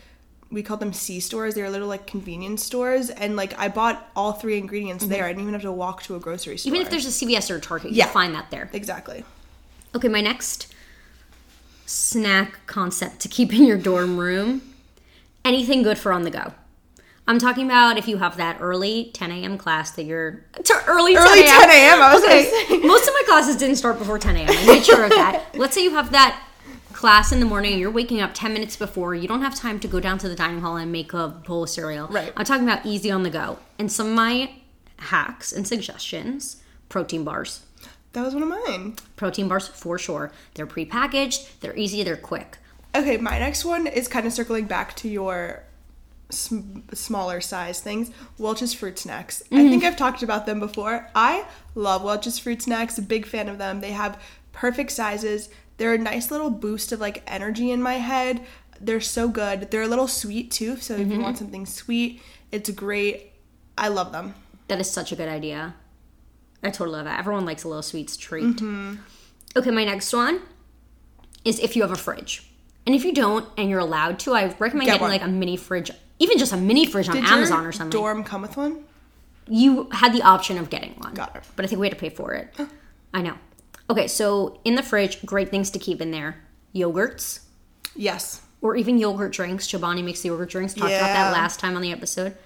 we 0.50 0.62
called 0.62 0.80
them 0.80 0.92
C 0.92 1.20
stores. 1.20 1.54
They 1.54 1.62
were 1.62 1.70
little 1.70 1.88
like 1.88 2.06
convenience 2.06 2.64
stores, 2.64 3.10
and 3.10 3.36
like 3.36 3.58
I 3.58 3.68
bought 3.68 4.08
all 4.14 4.32
three 4.32 4.58
ingredients 4.58 5.04
mm-hmm. 5.04 5.12
there. 5.12 5.24
I 5.24 5.28
didn't 5.28 5.42
even 5.42 5.54
have 5.54 5.62
to 5.62 5.72
walk 5.72 6.02
to 6.04 6.16
a 6.16 6.20
grocery 6.20 6.58
store. 6.58 6.72
Even 6.72 6.82
if 6.82 6.90
there's 6.90 7.06
a 7.06 7.26
CVS 7.26 7.50
or 7.50 7.56
a 7.56 7.60
Target, 7.60 7.92
Yeah. 7.92 8.04
you'll 8.04 8.12
find 8.12 8.34
that 8.34 8.50
there. 8.50 8.70
exactly. 8.72 9.24
Okay, 9.94 10.08
my 10.08 10.20
next 10.20 10.72
snack 11.86 12.58
concept 12.66 13.20
to 13.20 13.28
keep 13.28 13.52
in 13.54 13.64
your 13.64 13.78
dorm 13.78 14.18
room 14.18 14.60
anything 15.44 15.82
good 15.82 15.96
for 15.96 16.12
on 16.12 16.22
the 16.22 16.30
go. 16.30 16.52
I'm 17.28 17.38
talking 17.38 17.66
about 17.66 17.98
if 17.98 18.06
you 18.06 18.18
have 18.18 18.36
that 18.36 18.58
early 18.60 19.10
10 19.12 19.30
a.m. 19.32 19.58
class 19.58 19.90
that 19.92 20.04
you're 20.04 20.44
to 20.62 20.84
early 20.86 21.14
10 21.14 21.22
Early 21.22 21.40
a.m. 21.40 21.60
10 21.60 21.70
a.m., 21.70 22.02
I 22.02 22.14
was 22.14 22.22
gonna. 22.22 22.86
Most 22.86 23.08
of 23.08 23.14
my 23.14 23.22
classes 23.26 23.56
didn't 23.56 23.76
start 23.76 23.98
before 23.98 24.18
10 24.18 24.36
a.m. 24.36 24.48
I 24.48 24.66
made 24.66 24.84
sure 24.84 25.04
of 25.04 25.10
that. 25.10 25.46
Let's 25.54 25.74
say 25.74 25.82
you 25.82 25.90
have 25.92 26.12
that 26.12 26.40
class 26.96 27.30
in 27.30 27.40
the 27.40 27.46
morning 27.46 27.78
you're 27.78 27.90
waking 27.90 28.22
up 28.22 28.30
10 28.32 28.54
minutes 28.54 28.74
before. 28.74 29.14
You 29.14 29.28
don't 29.28 29.42
have 29.42 29.54
time 29.54 29.78
to 29.80 29.86
go 29.86 30.00
down 30.00 30.16
to 30.16 30.30
the 30.30 30.34
dining 30.34 30.62
hall 30.62 30.78
and 30.78 30.90
make 30.90 31.12
a 31.12 31.28
bowl 31.28 31.64
of 31.64 31.68
cereal. 31.68 32.08
Right. 32.08 32.32
I'm 32.34 32.46
talking 32.46 32.64
about 32.64 32.86
easy 32.86 33.10
on 33.10 33.22
the 33.22 33.28
go. 33.28 33.58
And 33.78 33.92
some 33.92 34.08
of 34.08 34.14
my 34.14 34.50
hacks 34.98 35.52
and 35.52 35.68
suggestions 35.68 36.62
protein 36.88 37.22
bars. 37.22 37.64
That 38.14 38.22
was 38.22 38.32
one 38.32 38.42
of 38.42 38.48
mine. 38.48 38.96
Protein 39.14 39.46
bars 39.46 39.68
for 39.68 39.98
sure. 39.98 40.32
They're 40.54 40.66
prepackaged, 40.66 41.60
they're 41.60 41.76
easy, 41.76 42.02
they're 42.02 42.16
quick. 42.16 42.56
Okay, 42.94 43.18
my 43.18 43.38
next 43.38 43.66
one 43.66 43.86
is 43.86 44.08
kind 44.08 44.26
of 44.26 44.32
circling 44.32 44.64
back 44.64 44.96
to 44.96 45.08
your 45.08 45.64
sm- 46.30 46.78
smaller 46.94 47.42
size 47.42 47.78
things. 47.80 48.10
Welch's 48.38 48.72
fruit 48.72 48.98
snacks. 48.98 49.42
I 49.52 49.56
think 49.56 49.82
mm-hmm. 49.82 49.86
I've 49.86 49.98
talked 49.98 50.22
about 50.22 50.46
them 50.46 50.60
before. 50.60 51.10
I 51.14 51.44
love 51.74 52.02
Welch's 52.02 52.38
fruit 52.38 52.62
snacks. 52.62 52.96
A 52.96 53.02
big 53.02 53.26
fan 53.26 53.50
of 53.50 53.58
them. 53.58 53.82
They 53.82 53.92
have 53.92 54.18
perfect 54.52 54.92
sizes. 54.92 55.50
They're 55.76 55.94
a 55.94 55.98
nice 55.98 56.30
little 56.30 56.50
boost 56.50 56.92
of 56.92 57.00
like 57.00 57.22
energy 57.26 57.70
in 57.70 57.82
my 57.82 57.94
head. 57.94 58.42
They're 58.80 59.00
so 59.00 59.28
good. 59.28 59.70
They're 59.70 59.82
a 59.82 59.88
little 59.88 60.08
sweet 60.08 60.50
too. 60.50 60.76
So 60.76 60.94
if 60.94 61.00
you 61.00 61.06
mm-hmm. 61.06 61.22
want 61.22 61.38
something 61.38 61.66
sweet, 61.66 62.22
it's 62.52 62.70
great. 62.70 63.32
I 63.76 63.88
love 63.88 64.12
them. 64.12 64.34
That 64.68 64.80
is 64.80 64.90
such 64.90 65.12
a 65.12 65.16
good 65.16 65.28
idea. 65.28 65.74
I 66.62 66.70
totally 66.70 66.96
love 66.96 67.04
that. 67.04 67.18
Everyone 67.18 67.44
likes 67.44 67.64
a 67.64 67.68
little 67.68 67.82
sweets 67.82 68.16
treat. 68.16 68.44
Mm-hmm. 68.44 68.96
Okay, 69.56 69.70
my 69.70 69.84
next 69.84 70.12
one 70.12 70.40
is 71.44 71.58
if 71.60 71.76
you 71.76 71.82
have 71.82 71.92
a 71.92 71.96
fridge. 71.96 72.50
And 72.86 72.94
if 72.94 73.04
you 73.04 73.12
don't 73.12 73.48
and 73.56 73.68
you're 73.68 73.80
allowed 73.80 74.18
to, 74.20 74.32
I 74.32 74.54
recommend 74.58 74.86
Get 74.86 74.94
getting 74.94 75.00
one. 75.02 75.10
like 75.10 75.22
a 75.22 75.28
mini 75.28 75.56
fridge, 75.56 75.90
even 76.18 76.38
just 76.38 76.52
a 76.52 76.56
mini 76.56 76.86
fridge 76.86 77.08
on 77.08 77.16
Did 77.16 77.24
Amazon 77.24 77.66
or 77.66 77.72
something. 77.72 77.90
Dorm 77.90 78.24
come 78.24 78.42
with 78.42 78.56
one. 78.56 78.84
you 79.48 79.88
had 79.92 80.12
the 80.12 80.22
option 80.22 80.58
of 80.58 80.70
getting 80.70 80.92
one. 80.94 81.14
Got 81.14 81.36
it. 81.36 81.42
But 81.56 81.64
I 81.64 81.68
think 81.68 81.80
we 81.80 81.86
had 81.86 81.96
to 81.96 82.00
pay 82.00 82.10
for 82.10 82.32
it. 82.32 82.54
I 83.12 83.22
know. 83.22 83.36
Okay, 83.88 84.08
so 84.08 84.60
in 84.64 84.74
the 84.74 84.82
fridge, 84.82 85.24
great 85.24 85.48
things 85.50 85.70
to 85.70 85.78
keep 85.78 86.00
in 86.00 86.10
there. 86.10 86.42
Yogurts 86.74 87.40
Yes. 87.94 88.42
or 88.60 88.76
even 88.76 88.98
yogurt 88.98 89.32
drinks. 89.32 89.66
Chobani 89.66 90.02
makes 90.04 90.22
the 90.22 90.28
yogurt 90.28 90.50
drinks. 90.50 90.74
Talked 90.74 90.92
about 90.92 91.06
that 91.12 91.32
last 91.32 91.60
time 91.60 91.76
on 91.76 91.82
the 91.82 91.92
episode. 91.92 92.36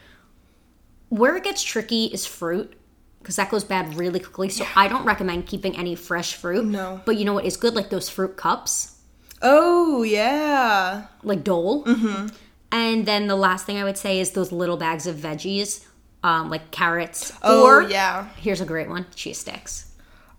Where 1.08 1.36
it 1.36 1.44
gets 1.44 1.62
tricky 1.62 2.06
is 2.06 2.26
fruit 2.26 2.74
because 3.20 3.36
that 3.36 3.50
goes 3.50 3.64
bad 3.64 3.94
really 3.96 4.20
quickly. 4.20 4.48
So 4.48 4.64
I 4.76 4.86
don't 4.88 5.04
recommend 5.04 5.46
keeping 5.46 5.76
any 5.76 5.94
fresh 5.94 6.34
fruit. 6.36 6.64
No. 6.64 7.00
But 7.04 7.16
you 7.16 7.24
know 7.24 7.34
what 7.34 7.44
is 7.44 7.56
good? 7.56 7.74
Like 7.74 7.90
those 7.90 8.08
fruit 8.08 8.36
cups, 8.36 8.96
Oh 9.42 10.02
yeah. 10.02 11.06
like 11.22 11.42
Dole. 11.42 11.84
Mm-hmm. 11.84 12.28
And 12.72 13.06
then 13.06 13.26
the 13.26 13.34
last 13.36 13.66
thing 13.66 13.78
I 13.78 13.84
would 13.84 13.98
say 13.98 14.20
is 14.20 14.30
those 14.32 14.52
little 14.52 14.76
bags 14.76 15.06
of 15.08 15.16
veggies, 15.16 15.84
um, 16.22 16.48
like 16.50 16.70
carrots. 16.70 17.32
Oh 17.42 17.64
or 17.66 17.82
yeah. 17.82 18.28
here's 18.36 18.60
a 18.60 18.66
great 18.66 18.88
one: 18.88 19.06
cheese 19.16 19.38
sticks. 19.38 19.89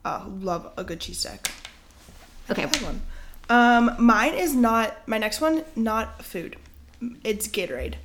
Oh, 0.04 0.32
love 0.40 0.72
a 0.78 0.84
good 0.84 1.00
cheese 1.00 1.20
stick. 1.20 1.52
Okay. 2.50 2.66
One. 2.84 3.02
Um, 3.50 3.96
mine 4.00 4.34
is 4.34 4.56
not 4.56 5.08
my 5.08 5.18
next 5.18 5.42
one. 5.42 5.64
Not 5.76 6.24
food. 6.24 6.56
It's 7.24 7.48
Gatorade. 7.48 7.96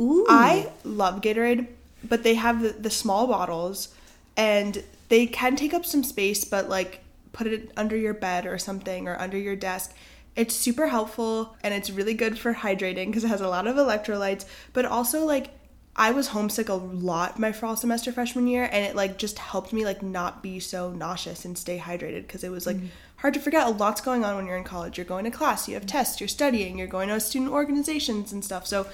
Ooh. 0.00 0.26
I 0.28 0.70
love 0.84 1.20
Gatorade, 1.20 1.66
but 2.04 2.22
they 2.22 2.34
have 2.34 2.62
the, 2.62 2.70
the 2.70 2.90
small 2.90 3.26
bottles, 3.26 3.94
and 4.36 4.82
they 5.08 5.26
can 5.26 5.56
take 5.56 5.74
up 5.74 5.84
some 5.84 6.04
space. 6.04 6.44
But 6.44 6.68
like, 6.68 7.00
put 7.32 7.46
it 7.46 7.72
under 7.76 7.96
your 7.96 8.14
bed 8.14 8.46
or 8.46 8.58
something, 8.58 9.08
or 9.08 9.18
under 9.20 9.38
your 9.38 9.56
desk. 9.56 9.94
It's 10.36 10.54
super 10.54 10.86
helpful, 10.86 11.56
and 11.64 11.74
it's 11.74 11.90
really 11.90 12.14
good 12.14 12.38
for 12.38 12.54
hydrating 12.54 13.06
because 13.06 13.24
it 13.24 13.28
has 13.28 13.40
a 13.40 13.48
lot 13.48 13.66
of 13.66 13.76
electrolytes. 13.76 14.44
But 14.72 14.84
also, 14.84 15.24
like, 15.24 15.50
I 15.98 16.12
was 16.12 16.28
homesick 16.28 16.68
a 16.68 16.74
lot 16.74 17.40
my 17.40 17.50
fall 17.50 17.76
semester 17.76 18.12
freshman 18.12 18.46
year, 18.46 18.68
and 18.70 18.84
it 18.84 18.94
like 18.94 19.18
just 19.18 19.38
helped 19.38 19.72
me 19.72 19.84
like 19.84 20.00
not 20.00 20.42
be 20.44 20.60
so 20.60 20.92
nauseous 20.92 21.44
and 21.44 21.58
stay 21.58 21.76
hydrated 21.78 22.22
because 22.22 22.44
it 22.44 22.50
was 22.50 22.66
like 22.66 22.76
mm. 22.76 22.88
hard 23.16 23.34
to 23.34 23.40
forget. 23.40 23.66
A 23.66 23.70
lot's 23.70 24.00
going 24.00 24.24
on 24.24 24.36
when 24.36 24.46
you're 24.46 24.56
in 24.56 24.62
college. 24.62 24.96
You're 24.96 25.04
going 25.04 25.24
to 25.24 25.30
class, 25.32 25.66
you 25.66 25.74
have 25.74 25.82
mm. 25.82 25.88
tests, 25.88 26.20
you're 26.20 26.28
studying, 26.28 26.78
you're 26.78 26.86
going 26.86 27.08
to 27.08 27.18
student 27.18 27.50
organizations 27.50 28.32
and 28.32 28.44
stuff. 28.44 28.64
So, 28.64 28.86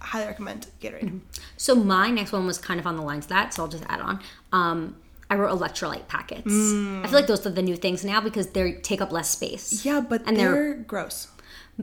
I 0.00 0.06
highly 0.06 0.26
recommend 0.26 0.66
Gatorade. 0.80 1.04
Mm-hmm. 1.04 1.18
So 1.56 1.76
my 1.76 2.10
next 2.10 2.32
one 2.32 2.44
was 2.44 2.58
kind 2.58 2.80
of 2.80 2.88
on 2.88 2.96
the 2.96 3.04
lines 3.04 3.26
of 3.26 3.28
that, 3.28 3.54
so 3.54 3.62
I'll 3.62 3.68
just 3.68 3.84
add 3.88 4.00
on. 4.00 4.20
Um, 4.50 4.96
I 5.30 5.36
wrote 5.36 5.56
electrolyte 5.56 6.08
packets. 6.08 6.40
I 6.40 6.50
feel 6.50 6.50
mm. 6.50 7.12
like 7.12 7.28
those 7.28 7.46
are 7.46 7.50
the 7.50 7.62
new 7.62 7.76
things 7.76 8.04
now 8.04 8.20
because 8.20 8.48
they 8.48 8.72
take 8.72 9.00
up 9.00 9.12
less 9.12 9.30
space. 9.30 9.84
Yeah, 9.84 10.00
but 10.00 10.22
And 10.26 10.36
they're- 10.36 10.52
they're 10.52 10.74
gross. 10.74 11.28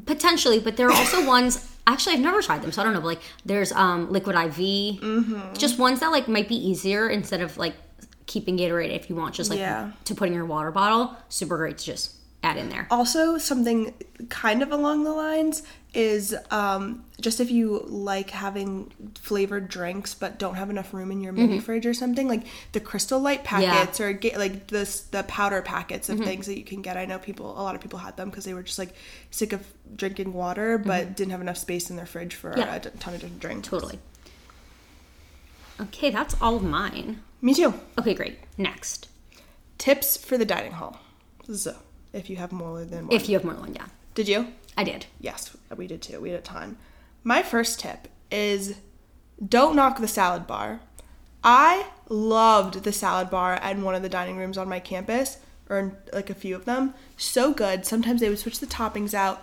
Potentially, 0.06 0.60
but 0.60 0.76
there 0.76 0.88
are 0.88 0.94
also 0.94 1.26
ones. 1.36 1.66
Actually, 1.92 2.14
I've 2.14 2.22
never 2.22 2.42
tried 2.42 2.62
them, 2.62 2.72
so 2.72 2.82
I 2.82 2.86
don't 2.86 2.94
know. 2.94 3.00
But 3.02 3.08
like, 3.08 3.22
there's 3.46 3.72
um, 3.72 4.12
liquid 4.12 4.36
IV, 4.36 4.56
Mm-hmm. 5.02 5.54
just 5.56 5.80
ones 5.80 6.00
that 6.02 6.12
like 6.12 6.28
might 6.28 6.48
be 6.48 6.56
easier 6.56 7.10
instead 7.10 7.42
of 7.42 7.58
like 7.58 7.74
keeping 8.28 8.58
Gatorade 8.60 8.92
if 8.96 9.10
you 9.10 9.16
want, 9.16 9.34
just 9.34 9.50
like 9.50 9.58
Yeah. 9.60 9.92
to 10.06 10.14
put 10.14 10.28
in 10.28 10.34
your 10.36 10.46
water 10.46 10.72
bottle. 10.72 11.16
Super 11.30 11.58
great 11.58 11.80
to 11.80 11.86
just 11.86 12.14
add 12.44 12.58
in 12.58 12.70
there. 12.70 12.88
Also, 12.90 13.38
something 13.38 13.94
kind 14.30 14.62
of 14.62 14.72
along 14.72 15.04
the 15.04 15.12
lines 15.12 15.64
is 15.94 16.36
um, 16.52 17.04
just 17.20 17.40
if 17.40 17.50
you 17.50 17.84
like 17.88 18.30
having 18.30 18.92
flavored 19.20 19.68
drinks 19.68 20.14
but 20.14 20.38
don't 20.38 20.56
have 20.56 20.70
enough 20.70 20.94
room 20.94 21.12
in 21.12 21.20
your 21.20 21.34
mini 21.34 21.56
mm-hmm. 21.56 21.64
fridge 21.64 21.86
or 21.86 21.94
something, 21.94 22.28
like 22.28 22.44
the 22.72 22.80
Crystal 22.80 23.20
Light 23.20 23.44
packets 23.44 24.00
or 24.00 24.14
get 24.14 24.38
like 24.38 24.68
the 24.68 25.02
the 25.12 25.24
powder 25.24 25.62
packets 25.62 26.10
of 26.10 26.18
mm-hmm. 26.18 26.26
things 26.26 26.46
that 26.46 26.58
you 26.58 26.64
can 26.64 26.82
get. 26.82 26.96
I 26.96 27.06
know 27.06 27.20
people, 27.20 27.52
a 27.52 27.64
lot 27.64 27.76
of 27.76 27.82
people 27.82 28.00
had 28.00 28.16
them 28.18 28.30
because 28.30 28.46
they 28.46 28.54
were 28.54 28.64
just 28.64 28.80
like 28.80 28.94
sick 29.32 29.52
of 29.52 29.66
drinking 29.96 30.34
water 30.34 30.78
mm-hmm. 30.78 30.88
but 30.88 31.16
didn't 31.16 31.32
have 31.32 31.42
enough 31.42 31.58
space 31.58 31.90
in 31.90 31.96
their 31.96 32.06
fridge 32.06 32.36
for 32.36 32.58
Yeah. 32.58 32.76
a 32.76 32.80
ton 32.80 33.14
of 33.14 33.22
different 33.22 33.42
drinks. 33.42 33.68
Totally. 33.68 34.00
Okay, 35.82 36.10
that's 36.10 36.36
all 36.42 36.56
of 36.56 36.64
mine. 36.64 37.22
Me 37.42 37.54
too. 37.54 37.74
Okay, 37.98 38.14
great. 38.14 38.38
Next, 38.58 39.08
Tips 39.78 40.18
for 40.18 40.38
the 40.38 40.46
dining 40.46 40.74
hall. 40.74 41.00
So, 41.52 41.76
if 42.14 42.30
you 42.30 42.38
have 42.38 42.52
more 42.52 42.84
than 42.84 43.08
one. 43.08 43.16
if 43.16 43.30
you 43.30 43.36
have 43.36 43.44
more 43.44 43.54
than 43.54 43.64
one, 43.64 43.76
yeah, 43.76 43.86
Did 44.16 44.28
you? 44.28 44.48
I 44.78 44.84
did. 44.84 45.06
Yes, 45.20 45.56
we 45.76 45.88
did 45.88 46.02
too. 46.02 46.20
We 46.20 46.30
had 46.30 46.40
a 46.40 46.44
ton. 46.44 46.78
My 47.24 47.44
first 47.44 47.80
tip 47.80 48.08
is 48.32 48.76
don't 49.46 49.76
knock 49.76 50.00
the 50.00 50.08
salad 50.08 50.48
bar. 50.48 50.82
I 51.44 51.88
loved 52.10 52.84
the 52.84 52.92
salad 52.92 53.30
bar 53.30 53.54
at 53.56 53.78
one 53.78 53.96
of 53.96 54.02
the 54.02 54.10
dining 54.10 54.38
rooms 54.38 54.58
on 54.58 54.68
my 54.68 54.80
campus, 54.80 55.38
or 55.70 55.98
like 56.12 56.30
a 56.30 56.34
few 56.34 56.56
of 56.56 56.66
them. 56.66 56.94
So 57.18 57.54
good. 57.54 57.86
Sometimes 57.86 58.22
they 58.22 58.30
would 58.30 58.40
switch 58.40 58.60
the 58.60 58.66
toppings 58.68 59.14
out. 59.14 59.42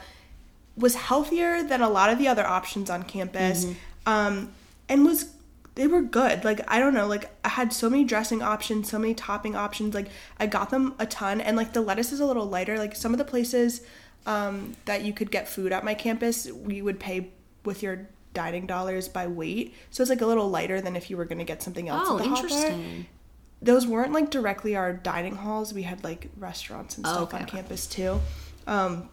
Was 0.77 0.95
healthier 0.95 1.63
than 1.63 1.81
a 1.81 1.89
lot 1.89 2.11
of 2.11 2.19
the 2.19 2.29
other 2.29 2.47
options 2.47 2.91
on 2.91 3.03
campus, 3.05 3.67
um, 4.05 4.53
and 4.89 5.05
was 5.07 5.31
they 5.77 5.87
were 5.87 6.03
good. 6.03 6.45
Like 6.45 6.61
I 6.69 6.79
don't 6.81 6.93
know, 6.95 7.07
like 7.07 7.31
I 7.45 7.51
had 7.51 7.73
so 7.73 7.89
many 7.89 8.03
dressing 8.05 8.43
options, 8.43 8.91
so 8.91 8.99
many 8.99 9.15
topping 9.15 9.55
options. 9.55 9.95
Like 9.95 10.09
I 10.41 10.47
got 10.47 10.71
them 10.71 10.95
a 10.99 11.07
ton, 11.07 11.41
and 11.41 11.57
like 11.57 11.73
the 11.73 11.81
lettuce 11.81 12.13
is 12.13 12.19
a 12.21 12.27
little 12.27 12.47
lighter. 12.47 12.77
Like 12.79 12.97
some 12.97 13.13
of 13.13 13.19
the 13.19 13.25
places 13.25 13.83
um, 14.27 14.75
that 14.87 15.03
you 15.05 15.13
could 15.13 15.31
get 15.31 15.49
food 15.49 15.73
at 15.73 15.85
my 15.85 15.95
campus, 15.95 16.51
we 16.51 16.83
would 16.83 16.99
pay 16.99 17.29
with 17.65 17.83
your 17.83 18.09
dining 18.35 18.67
dollars 18.67 19.09
by 19.09 19.27
weight, 19.27 19.75
so 19.91 20.03
it's 20.03 20.11
like 20.11 20.21
a 20.21 20.27
little 20.27 20.51
lighter 20.51 20.81
than 20.81 20.97
if 20.97 21.09
you 21.11 21.17
were 21.17 21.25
gonna 21.25 21.45
get 21.45 21.63
something 21.63 21.89
else. 21.89 22.09
Oh, 22.11 22.17
at 22.19 22.25
the 22.25 22.29
hot 22.31 22.35
bar. 22.37 22.45
interesting. 22.45 23.07
Those 23.63 23.87
weren't 23.87 24.13
like 24.13 24.31
directly 24.31 24.77
our 24.77 24.93
dining 24.93 25.37
halls. 25.37 25.73
We 25.73 25.83
had 25.83 26.05
like 26.05 26.29
restaurants 26.37 26.97
and 26.97 27.07
Oh, 27.07 27.11
stuff 27.11 27.23
okay, 27.35 27.39
on 27.39 27.47
campus 27.47 27.87
too. 27.87 28.21
Um, 28.67 29.09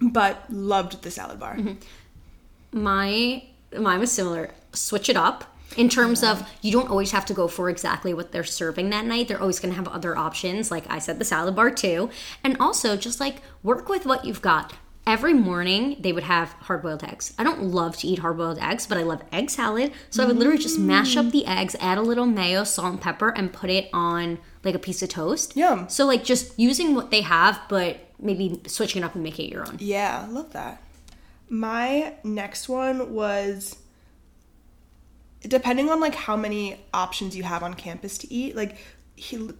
but 0.00 0.44
loved 0.50 1.02
the 1.02 1.10
salad 1.10 1.40
bar. 1.40 1.56
Mm-hmm. 1.56 2.82
My 2.82 3.42
mine 3.78 4.00
was 4.00 4.12
similar. 4.12 4.50
Switch 4.72 5.08
it 5.08 5.16
up 5.16 5.55
in 5.76 5.88
terms 5.88 6.22
of 6.22 6.48
you 6.62 6.72
don't 6.72 6.88
always 6.88 7.10
have 7.10 7.26
to 7.26 7.34
go 7.34 7.48
for 7.48 7.68
exactly 7.68 8.14
what 8.14 8.32
they're 8.32 8.44
serving 8.44 8.90
that 8.90 9.04
night. 9.04 9.28
They're 9.28 9.40
always 9.40 9.60
going 9.60 9.72
to 9.72 9.76
have 9.76 9.88
other 9.88 10.16
options. 10.16 10.70
Like 10.70 10.84
I 10.90 10.98
said, 10.98 11.18
the 11.18 11.24
salad 11.24 11.56
bar 11.56 11.70
too, 11.70 12.10
and 12.44 12.56
also 12.58 12.96
just 12.96 13.20
like 13.20 13.36
work 13.62 13.88
with 13.88 14.06
what 14.06 14.24
you've 14.24 14.42
got. 14.42 14.72
Every 15.06 15.34
morning 15.34 15.96
they 16.00 16.12
would 16.12 16.24
have 16.24 16.50
hard 16.52 16.82
boiled 16.82 17.04
eggs. 17.04 17.32
I 17.38 17.44
don't 17.44 17.62
love 17.62 17.96
to 17.98 18.08
eat 18.08 18.18
hard 18.18 18.38
boiled 18.38 18.58
eggs, 18.58 18.88
but 18.88 18.98
I 18.98 19.04
love 19.04 19.22
egg 19.30 19.50
salad. 19.50 19.92
So 20.10 20.22
I 20.22 20.26
would 20.26 20.36
literally 20.36 20.58
just 20.58 20.80
mash 20.80 21.16
up 21.16 21.30
the 21.30 21.46
eggs, 21.46 21.76
add 21.78 21.96
a 21.96 22.02
little 22.02 22.26
mayo, 22.26 22.64
salt, 22.64 22.92
and 22.92 23.00
pepper, 23.00 23.28
and 23.28 23.52
put 23.52 23.70
it 23.70 23.88
on 23.92 24.38
like 24.64 24.74
a 24.74 24.80
piece 24.80 25.02
of 25.02 25.08
toast. 25.08 25.56
Yum. 25.56 25.88
So 25.88 26.06
like 26.06 26.24
just 26.24 26.58
using 26.58 26.96
what 26.96 27.12
they 27.12 27.20
have, 27.20 27.60
but 27.68 28.00
maybe 28.18 28.60
switching 28.66 29.02
it 29.02 29.04
up 29.04 29.14
and 29.14 29.22
make 29.22 29.38
it 29.38 29.48
your 29.48 29.64
own. 29.64 29.76
Yeah, 29.78 30.24
I 30.26 30.30
love 30.30 30.52
that. 30.54 30.82
My 31.48 32.14
next 32.24 32.68
one 32.68 33.14
was 33.14 33.76
depending 35.42 35.90
on 35.90 36.00
like 36.00 36.14
how 36.14 36.36
many 36.36 36.80
options 36.92 37.36
you 37.36 37.42
have 37.42 37.62
on 37.62 37.74
campus 37.74 38.18
to 38.18 38.32
eat, 38.32 38.56
like 38.56 38.76
he, 39.14 39.50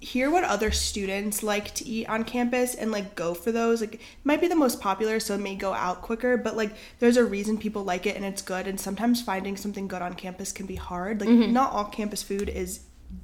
hear 0.00 0.30
what 0.30 0.44
other 0.44 0.70
students 0.70 1.42
like 1.42 1.74
to 1.74 1.86
eat 1.86 2.08
on 2.08 2.22
campus 2.22 2.74
and 2.74 2.92
like 2.92 3.14
go 3.14 3.34
for 3.34 3.50
those. 3.50 3.80
Like 3.80 3.94
it 3.94 4.00
might 4.24 4.40
be 4.40 4.48
the 4.48 4.56
most 4.56 4.80
popular, 4.80 5.18
so 5.18 5.34
it 5.34 5.40
may 5.40 5.56
go 5.56 5.72
out 5.72 6.02
quicker, 6.02 6.36
but 6.36 6.56
like 6.56 6.72
there's 7.00 7.16
a 7.16 7.24
reason 7.24 7.58
people 7.58 7.84
like 7.84 8.06
it 8.06 8.16
and 8.16 8.24
it's 8.24 8.42
good. 8.42 8.66
And 8.66 8.80
sometimes 8.80 9.20
finding 9.20 9.56
something 9.56 9.88
good 9.88 10.02
on 10.02 10.14
campus 10.14 10.52
can 10.52 10.66
be 10.66 10.76
hard. 10.76 11.20
Like 11.20 11.30
not 11.30 11.72
all 11.72 11.84
campus 11.84 12.22
food 12.22 12.48
is 12.48 12.80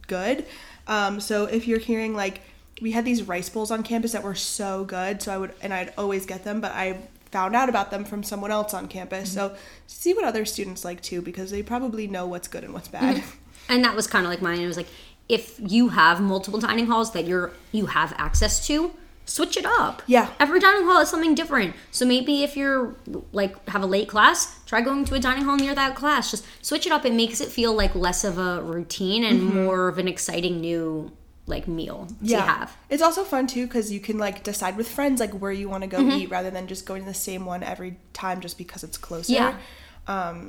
good. 0.07 0.47
Um, 0.87 1.21
so 1.21 1.45
if 1.45 1.69
you're 1.69 1.79
hearing 1.79 2.15
like 2.15 2.41
we 2.83 2.91
had 2.91 3.05
these 3.05 3.23
rice 3.23 3.49
bowls 3.49 3.71
on 3.71 3.85
campus 3.85 4.13
that 4.13 4.25
were 4.25 4.35
so 4.35 4.85
good, 4.85 5.23
so 5.23 5.33
I 5.33 5.39
would 5.39 5.55
and 5.63 5.73
I'd 5.73 5.95
always 5.97 6.27
get 6.27 6.43
them, 6.43 6.61
but 6.61 6.73
I 6.73 7.09
found 7.35 7.57
out 7.57 7.69
about 7.69 7.91
them 7.91 8.05
from 8.05 8.23
someone 8.23 8.53
else 8.53 8.73
on 8.73 8.87
campus. 8.87 9.33
So 9.33 9.57
see 9.89 10.15
what 10.15 10.25
other 10.25 10.45
students 10.45 10.85
like 10.85 11.03
too, 11.03 11.21
because 11.21 11.51
they 11.51 11.65
probably 11.65 12.07
know 12.07 12.29
what's 12.29 12.47
good 12.47 12.63
and 12.63 12.73
what's 12.73 12.87
bad. 12.87 13.17
Mm-hmm. 13.17 13.73
and 13.73 13.85
that 13.85 13.97
was 13.97 14.07
kind 14.07 14.25
of 14.25 14.31
like 14.31 14.41
mine. 14.41 14.61
It 14.61 14.69
was 14.69 14.77
like 14.77 14.87
if 15.29 15.59
you 15.59 15.89
have 15.89 16.21
multiple 16.21 16.61
dining 16.61 16.87
halls 16.87 17.13
that 17.13 17.25
you're 17.27 17.51
you 17.73 17.87
have 17.87 18.15
access 18.19 18.65
to, 18.69 18.93
switch 19.25 19.57
it 19.57 19.67
up. 19.67 20.03
Yeah. 20.07 20.31
Every 20.39 20.61
dining 20.61 20.85
hall 20.85 21.01
is 21.01 21.09
something 21.09 21.35
different. 21.35 21.75
So 21.91 22.07
maybe 22.07 22.45
if 22.45 22.57
you're 22.57 22.95
like 23.33 23.69
have 23.69 23.83
a 23.83 23.87
late 23.87 24.09
class, 24.09 24.63
try 24.65 24.81
going 24.81 25.05
to 25.07 25.15
a 25.17 25.19
dining 25.19 25.45
hall 25.45 25.57
near 25.57 25.75
that 25.75 25.97
class. 25.97 26.31
Just 26.31 26.47
switch 26.65 26.87
it 26.87 26.93
up. 26.93 27.05
It 27.05 27.15
makes 27.15 27.41
it 27.41 27.49
feel 27.49 27.75
like 27.75 27.97
less 27.97 28.23
of 28.23 28.39
a 28.39 28.63
routine 28.63 29.25
and 29.25 29.41
mm-hmm. 29.41 29.65
more 29.65 29.89
of 29.89 29.99
an 29.99 30.07
exciting 30.07 30.61
new 30.61 31.11
like 31.47 31.69
meal 31.69 32.09
to 32.27 32.37
have. 32.41 32.75
It's 32.89 33.03
also 33.03 33.23
fun 33.25 33.47
too 33.47 33.67
because 33.67 33.93
you 33.93 34.01
can 34.01 34.17
like 34.19 34.43
decide 34.43 34.77
with 34.77 34.89
friends 34.89 35.21
like 35.21 35.33
where 35.33 35.53
you 35.53 35.69
want 35.69 35.83
to 35.83 35.87
go 35.87 35.99
Mm-hmm. 35.99 36.19
eat 36.19 36.31
rather 36.31 36.51
than 36.51 36.67
just 36.67 36.87
going 36.87 37.03
to 37.03 37.09
the 37.09 37.15
same 37.15 37.45
one 37.45 37.63
every 37.63 37.97
time 38.15 38.41
just 38.41 38.57
because 38.57 38.83
it's 38.83 38.97
closer. 38.97 39.33
Yeah. 39.33 39.57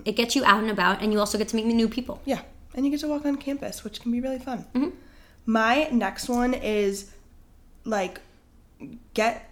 It 0.06 0.16
gets 0.16 0.36
you 0.36 0.44
out 0.46 0.62
and 0.62 0.72
about, 0.72 1.02
and 1.02 1.12
you 1.14 1.20
also 1.20 1.38
get 1.38 1.48
to 1.50 1.56
meet 1.56 1.66
new 1.66 1.88
people. 1.90 2.22
Yeah, 2.26 2.42
and 2.74 2.86
you 2.86 2.92
get 2.92 3.02
to 3.02 3.08
walk 3.08 3.26
on 3.26 3.36
campus, 3.38 3.84
which 3.84 4.02
can 4.02 4.12
be 4.12 4.20
really 4.22 4.40
fun. 4.40 4.66
Mm-hmm. 4.74 4.90
My 5.46 5.90
next 5.92 6.28
one 6.30 6.54
is 6.54 7.12
like 7.84 8.20
get 9.14 9.50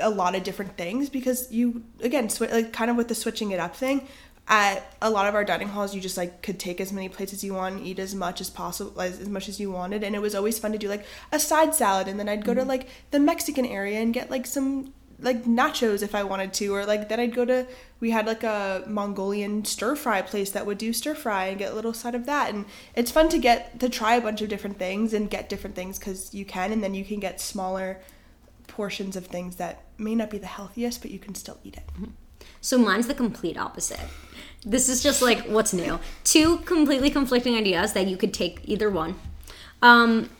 a 0.00 0.10
lot 0.10 0.34
of 0.36 0.44
different 0.44 0.76
things 0.76 1.08
because 1.10 1.50
you 1.50 1.82
again 2.00 2.28
sw- 2.28 2.42
like 2.42 2.72
kind 2.72 2.90
of 2.90 2.96
with 2.96 3.08
the 3.08 3.14
switching 3.14 3.50
it 3.50 3.58
up 3.60 3.74
thing. 3.74 4.06
At 4.50 4.94
a 5.02 5.10
lot 5.10 5.28
of 5.28 5.34
our 5.34 5.44
dining 5.44 5.68
halls, 5.68 5.94
you 5.94 6.00
just 6.00 6.16
like 6.16 6.42
could 6.42 6.58
take 6.58 6.80
as 6.80 6.90
many 6.90 7.10
plates 7.10 7.34
as 7.34 7.44
you 7.44 7.52
want, 7.52 7.76
and 7.76 7.86
eat 7.86 7.98
as 7.98 8.14
much 8.14 8.40
as 8.40 8.48
possible, 8.48 8.98
as, 8.98 9.20
as 9.20 9.28
much 9.28 9.46
as 9.46 9.60
you 9.60 9.70
wanted, 9.70 10.02
and 10.02 10.16
it 10.16 10.22
was 10.22 10.34
always 10.34 10.58
fun 10.58 10.72
to 10.72 10.78
do 10.78 10.88
like 10.88 11.04
a 11.30 11.38
side 11.38 11.74
salad, 11.74 12.08
and 12.08 12.18
then 12.18 12.30
I'd 12.30 12.46
go 12.46 12.54
to 12.54 12.60
mm-hmm. 12.60 12.70
like 12.70 12.88
the 13.10 13.18
Mexican 13.18 13.66
area 13.66 14.00
and 14.00 14.14
get 14.14 14.30
like 14.30 14.46
some 14.46 14.94
like 15.20 15.44
nachos 15.44 16.02
if 16.02 16.14
I 16.14 16.22
wanted 16.22 16.54
to, 16.54 16.74
or 16.74 16.86
like 16.86 17.10
then 17.10 17.20
I'd 17.20 17.34
go 17.34 17.44
to 17.44 17.66
we 18.00 18.10
had 18.10 18.24
like 18.24 18.42
a 18.42 18.84
Mongolian 18.86 19.66
stir 19.66 19.96
fry 19.96 20.22
place 20.22 20.50
that 20.52 20.64
would 20.64 20.78
do 20.78 20.94
stir 20.94 21.14
fry 21.14 21.48
and 21.48 21.58
get 21.58 21.72
a 21.72 21.74
little 21.74 21.92
side 21.92 22.14
of 22.14 22.24
that, 22.24 22.54
and 22.54 22.64
it's 22.94 23.10
fun 23.10 23.28
to 23.28 23.38
get 23.38 23.78
to 23.80 23.90
try 23.90 24.14
a 24.14 24.20
bunch 24.20 24.40
of 24.40 24.48
different 24.48 24.78
things 24.78 25.12
and 25.12 25.28
get 25.28 25.50
different 25.50 25.76
things 25.76 25.98
because 25.98 26.32
you 26.32 26.46
can, 26.46 26.72
and 26.72 26.82
then 26.82 26.94
you 26.94 27.04
can 27.04 27.20
get 27.20 27.38
smaller 27.38 28.00
portions 28.66 29.14
of 29.14 29.26
things 29.26 29.56
that 29.56 29.82
may 29.98 30.14
not 30.14 30.30
be 30.30 30.38
the 30.38 30.46
healthiest, 30.46 31.02
but 31.02 31.10
you 31.10 31.18
can 31.18 31.34
still 31.34 31.58
eat 31.64 31.76
it. 31.76 31.86
Mm-hmm. 31.94 32.12
So 32.60 32.78
mine's 32.78 33.06
the 33.06 33.14
complete 33.14 33.56
opposite. 33.56 34.00
This 34.64 34.88
is 34.88 35.02
just 35.02 35.22
like 35.22 35.46
what's 35.46 35.72
new. 35.72 36.00
Two 36.24 36.58
completely 36.58 37.10
conflicting 37.10 37.54
ideas 37.56 37.92
that 37.92 38.06
you 38.06 38.16
could 38.16 38.34
take 38.34 38.60
either 38.64 38.90
one. 38.90 39.14
Um, 39.82 40.30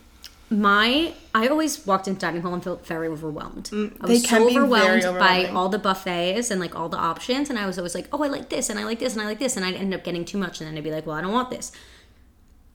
my 0.50 1.12
I 1.34 1.46
always 1.48 1.86
walked 1.86 2.08
into 2.08 2.20
dining 2.20 2.42
hall 2.42 2.54
and 2.54 2.64
felt 2.64 2.86
very 2.86 3.06
overwhelmed. 3.08 3.68
I 3.70 3.76
Mm, 3.76 4.06
they 4.06 4.14
was 4.14 4.28
so 4.28 4.48
overwhelmed 4.48 5.02
by 5.18 5.46
all 5.46 5.68
the 5.68 5.78
buffets 5.78 6.50
and 6.50 6.60
like 6.60 6.74
all 6.74 6.88
the 6.88 6.96
options, 6.96 7.50
and 7.50 7.58
I 7.58 7.66
was 7.66 7.78
always 7.78 7.94
like, 7.94 8.08
oh, 8.12 8.22
I 8.22 8.28
like 8.28 8.48
this, 8.48 8.70
and 8.70 8.78
I 8.78 8.84
like 8.84 8.98
this, 8.98 9.12
and 9.12 9.22
I 9.22 9.26
like 9.26 9.38
this, 9.38 9.56
and 9.56 9.64
I'd 9.64 9.74
end 9.74 9.94
up 9.94 10.04
getting 10.04 10.24
too 10.24 10.38
much, 10.38 10.60
and 10.60 10.68
then 10.68 10.76
I'd 10.76 10.84
be 10.84 10.90
like, 10.90 11.06
well, 11.06 11.16
I 11.16 11.20
don't 11.20 11.32
want 11.32 11.50
this. 11.50 11.70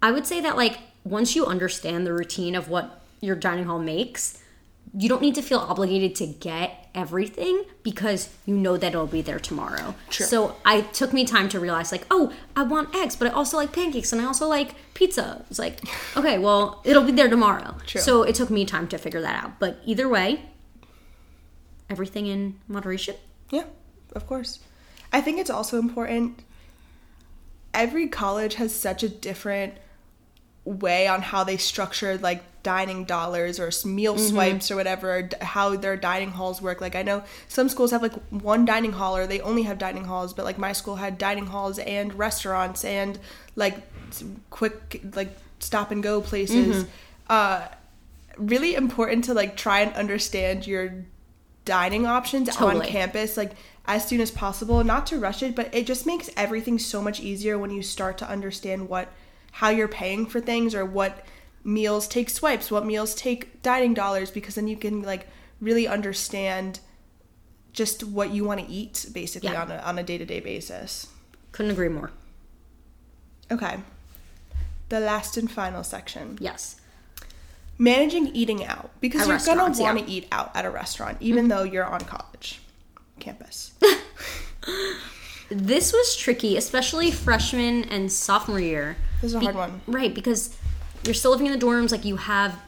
I 0.01 0.12
would 0.12 0.27
say 0.27 0.39
that 0.42 0.56
like 0.56 0.80
once 1.03 1.36
you 1.36 1.46
understand 1.46 2.06
the 2.06 2.13
routine 2.13 2.56
of 2.56 2.70
what 2.70 3.01
your 3.22 3.36
dining 3.36 3.65
hall 3.65 3.80
makes, 3.80 4.43
you 4.96 5.10
don't 5.10 5.22
need 5.22 5.36
to 5.36 5.42
feel 5.42 5.60
obligated 5.60 6.16
to 6.16 6.28
get 6.28 6.90
everything 6.94 7.64
because 7.82 8.30
you 8.46 8.56
know 8.56 8.78
that 8.78 8.90
it'll 8.90 9.08
be 9.08 9.22
there 9.22 9.40
tomorrow. 9.40 9.96
True. 10.10 10.26
So 10.26 10.56
I 10.64 10.82
took 10.82 11.14
me 11.14 11.26
time 11.26 11.50
to 11.50 11.60
realize 11.60 11.92
like, 11.92 12.06
oh, 12.12 12.32
I 12.56 12.64
want 12.64 12.96
eggs, 12.96 13.16
but 13.16 13.28
I 13.28 13.32
also 13.32 13.58
like 13.58 13.74
pancakes 13.74 14.14
and 14.14 14.22
I 14.22 14.26
also 14.26 14.48
like 14.48 14.76
pizza. 14.94 15.44
It's 15.50 15.58
like, 15.58 15.80
okay, 16.18 16.38
well, 16.38 16.82
it'll 16.84 17.04
be 17.04 17.12
there 17.12 17.30
tomorrow. 17.30 17.76
True. 17.88 18.02
So 18.02 18.24
it 18.24 18.36
took 18.36 18.50
me 18.50 18.66
time 18.66 18.88
to 18.90 18.98
figure 18.98 19.22
that 19.22 19.44
out. 19.44 19.60
But 19.60 19.80
either 19.86 20.08
way, 20.08 20.42
everything 21.90 22.28
in 22.28 22.60
moderation. 22.68 23.16
Yeah, 23.50 23.66
of 24.16 24.28
course. 24.28 24.60
I 25.12 25.22
think 25.22 25.40
it's 25.40 25.50
also 25.50 25.80
important 25.80 26.44
every 27.74 28.08
college 28.08 28.56
has 28.56 28.74
such 28.74 29.04
a 29.04 29.10
different 29.10 29.74
way 30.65 31.08
on 31.08 31.22
how 31.22 31.43
they 31.43 31.58
structure 31.58 32.17
like 32.17 32.43
dining 32.63 33.03
dollars 33.03 33.60
or 33.60 33.70
meal 33.86 34.17
swipes 34.17 34.72
or 34.72 34.77
whatever 34.77 35.17
or 35.17 35.22
d- 35.24 35.36
how 35.41 35.75
their 35.75 35.98
dining 35.98 36.32
halls 36.32 36.62
work. 36.62 36.79
Like 36.79 36.96
i 36.96 37.01
know 37.03 37.24
some 37.50 37.67
schools 37.67 37.91
have 37.91 38.01
like 38.01 38.13
one 38.29 38.63
dining 38.63 38.93
hall 38.93 39.17
or 39.17 39.27
they 39.27 39.41
only 39.41 39.63
have 39.63 39.77
dining 39.77 40.05
halls 40.05 40.34
but 40.34 40.46
like 40.46 40.58
my 40.58 40.72
school 40.72 40.96
had 40.96 41.17
dining 41.17 41.48
halls 41.48 41.79
and 41.79 42.13
restaurants 42.13 42.86
and 42.86 43.20
like 43.58 43.75
quick 44.50 45.01
like 45.15 45.36
stop 45.60 45.91
and 45.91 46.01
go 46.03 46.22
places. 46.22 46.86
Uh 47.29 47.67
really 48.38 48.74
important 48.75 49.25
to 49.25 49.34
like 49.34 49.55
try 49.55 49.82
and 49.82 49.93
understand 49.96 50.65
your 50.65 51.05
dining 51.65 52.05
options 52.05 52.50
on 52.58 52.82
campus 52.88 53.38
like 53.38 53.51
as 53.86 54.05
soon 54.08 54.20
as 54.20 54.32
possible 54.32 54.84
not 54.84 55.05
to 55.05 55.17
rush 55.20 55.43
it 55.43 55.55
but 55.55 55.74
it 55.74 55.86
just 55.86 56.05
makes 56.05 56.29
everything 56.36 56.79
so 56.79 57.01
much 57.01 57.20
easier 57.20 57.58
when 57.60 57.70
you 57.72 57.82
start 57.82 58.17
to 58.17 58.27
understand 58.29 58.89
what 58.89 59.08
how 59.57 59.69
you're 59.69 59.88
paying 59.88 60.25
for 60.25 60.39
things 60.41 60.74
or 60.75 60.83
what 60.83 61.25
meals 61.63 62.07
take 62.07 62.29
swipes 62.29 62.69
what 62.72 62.86
meals 62.86 63.15
take 63.15 63.62
dining 63.62 63.93
dollars 63.93 64.29
because 64.31 64.55
then 64.55 64.67
you 64.67 64.75
can 64.75 65.01
like 65.01 65.27
really 65.62 65.88
understand 65.88 66.79
just 67.72 68.03
what 68.03 68.31
you 68.31 68.43
want 68.43 68.60
to 68.60 68.67
eat 68.69 69.05
basically 69.13 69.50
Yeah. 69.51 69.62
on 69.62 69.72
a, 69.72 69.77
on 69.77 69.98
a 69.98 70.03
day-to-day 70.03 70.41
basis 70.41 71.07
Couldn't 71.51 71.72
agree 71.72 71.89
more. 71.89 72.12
okay 73.51 73.77
the 74.89 75.00
last 75.00 75.38
and 75.38 75.50
final 75.50 75.83
section 75.83 76.38
Yes. 76.41 76.75
managing 77.77 78.27
eating 78.27 78.65
out 78.65 78.89
because 79.00 79.22
At 79.22 79.27
you're 79.27 79.55
gonna 79.55 79.79
want 79.79 80.00
yeah. 80.00 80.05
to 80.05 80.12
eat 80.12 80.27
out 80.31 80.51
at 80.55 80.65
a 80.65 80.69
restaurant 80.69 81.17
even 81.22 81.43
mm-hmm. 81.43 81.50
though 81.50 81.63
you're 81.63 81.86
on 81.86 82.01
college 82.01 82.60
campus 83.19 83.72
This 85.50 85.93
was 85.93 86.15
tricky, 86.15 86.57
especially 86.57 87.12
freshman 87.12 87.83
and 87.86 88.12
sophomore 88.12 88.60
year. 88.60 88.98
This 89.24 89.32
is 89.32 89.36
a 89.36 89.39
hard 89.39 89.56
one 89.56 89.82
Right, 89.88 90.13
because 90.13 90.56
you're 91.03 91.13
still 91.13 91.32
living 91.32 91.48
in 91.48 91.58
the 91.58 91.65
dorms, 91.65 91.92
like 91.92 92.06
you 92.06 92.18
have 92.18 92.60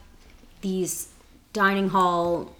these 0.62 1.08
dining 1.52 1.90
hall 1.90 2.56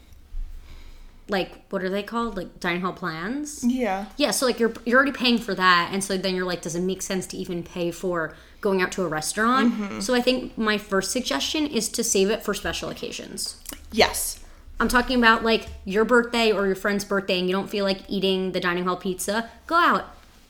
like 1.28 1.66
what 1.70 1.82
are 1.82 1.90
they 1.90 2.04
called? 2.04 2.36
Like 2.36 2.60
dining 2.60 2.82
hall 2.82 2.92
plans? 2.92 3.64
yeah 3.64 4.06
Yeah, 4.16 4.30
so 4.30 4.46
like 4.46 4.60
you're 4.60 4.74
you're 4.84 4.96
already 4.96 5.12
paying 5.12 5.38
for 5.38 5.54
that, 5.54 5.90
and 5.92 6.04
so 6.04 6.16
then 6.16 6.34
you're 6.36 6.44
like, 6.44 6.62
does 6.62 6.76
it 6.76 6.82
make 6.82 7.02
sense 7.02 7.26
to 7.28 7.36
even 7.36 7.62
pay 7.62 7.90
for 7.90 8.36
going 8.60 8.80
out 8.80 8.92
to 8.92 9.02
a 9.02 9.08
restaurant? 9.08 9.72
Mm-hmm. 9.74 10.00
So 10.00 10.14
I 10.14 10.20
think 10.20 10.56
my 10.56 10.78
first 10.78 11.10
suggestion 11.10 11.66
is 11.66 11.88
to 11.90 12.04
save 12.04 12.30
it 12.30 12.42
for 12.44 12.54
special 12.54 12.90
occasions. 12.90 13.60
yes 13.92 14.40
I'm 14.78 14.88
talking 14.88 15.18
about 15.18 15.42
like 15.42 15.66
your 15.84 16.04
birthday 16.04 16.52
or 16.52 16.66
your 16.66 16.74
friend's 16.76 17.04
birthday, 17.04 17.38
and 17.38 17.48
you 17.48 17.54
don't 17.54 17.68
feel 17.68 17.84
like 17.84 18.02
eating 18.08 18.52
the 18.52 18.60
dining 18.60 18.84
hall 18.84 18.96
pizza. 18.96 19.50
Go 19.66 19.76
out, 19.76 20.04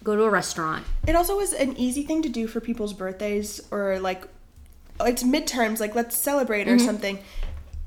go 0.06 0.14
to 0.14 0.22
a 0.22 0.30
restaurant. 0.30 0.86
It 1.08 1.16
also 1.16 1.36
was 1.36 1.52
an 1.52 1.76
easy 1.76 2.04
thing 2.04 2.22
to 2.22 2.28
do 2.28 2.46
for 2.46 2.60
people's 2.60 2.92
birthdays 2.92 3.60
or 3.72 3.98
like 3.98 4.24
it's 5.00 5.24
midterms, 5.24 5.80
like 5.80 5.96
let's 5.96 6.16
celebrate 6.16 6.68
or 6.68 6.76
mm-hmm. 6.76 6.86
something. 6.86 7.18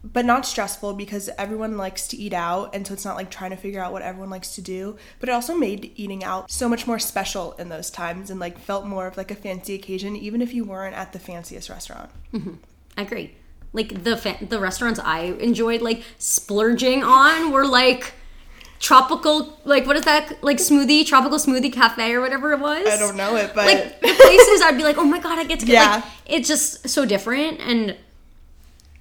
But 0.04 0.26
not 0.26 0.46
stressful 0.46 0.94
because 0.94 1.30
everyone 1.38 1.78
likes 1.78 2.08
to 2.10 2.18
eat 2.18 2.34
out 2.34 2.76
and 2.76 2.86
so 2.86 2.94
it's 2.94 3.06
not 3.06 3.16
like 3.16 3.32
trying 3.32 3.52
to 3.52 3.58
figure 3.58 3.82
out 3.82 3.94
what 3.94 4.02
everyone 4.02 4.30
likes 4.30 4.54
to 4.56 4.62
do. 4.62 4.98
But 5.20 5.30
it 5.30 5.32
also 5.32 5.56
made 5.56 5.94
eating 5.96 6.24
out 6.24 6.52
so 6.52 6.68
much 6.68 6.86
more 6.86 7.00
special 7.00 7.54
in 7.54 7.70
those 7.70 7.90
times 7.90 8.30
and 8.30 8.40
like 8.40 8.60
felt 8.60 8.86
more 8.86 9.08
of 9.08 9.16
like 9.16 9.32
a 9.32 9.36
fancy 9.36 9.74
occasion 9.74 10.18
even 10.18 10.42
if 10.42 10.54
you 10.54 10.66
weren't 10.66 10.96
at 10.96 11.14
the 11.14 11.20
fanciest 11.20 11.70
restaurant. 11.70 12.10
Mm-hmm. 12.34 12.56
I 12.98 13.02
agree. 13.02 13.36
Like 13.72 14.04
the 14.04 14.18
fa- 14.18 14.40
the 14.42 14.60
restaurants 14.60 15.00
I 15.00 15.36
enjoyed 15.40 15.82
like 15.82 16.04
splurging 16.18 17.02
on 17.04 17.52
were 17.52 17.66
like 17.66 18.14
tropical 18.80 19.60
like 19.66 19.86
what 19.86 19.96
is 19.98 20.06
that 20.06 20.42
like 20.42 20.58
smoothie 20.58 21.06
tropical 21.06 21.38
smoothie 21.38 21.72
cafe 21.72 22.14
or 22.14 22.22
whatever 22.22 22.54
it 22.54 22.60
was. 22.60 22.88
I 22.88 22.98
don't 22.98 23.18
know 23.18 23.36
it, 23.36 23.52
but 23.54 23.66
Like 23.66 24.00
the 24.02 24.08
places 24.14 24.62
I'd 24.62 24.78
be 24.78 24.84
like, 24.84 24.98
oh 24.98 25.04
my 25.04 25.20
god, 25.20 25.38
I 25.38 25.44
get 25.44 25.60
to 25.60 25.66
get 25.66 25.74
Yeah. 25.74 25.96
like 25.96 26.04
it's 26.26 26.48
just 26.48 26.88
so 26.90 27.06
different 27.06 27.60
and 27.60 27.98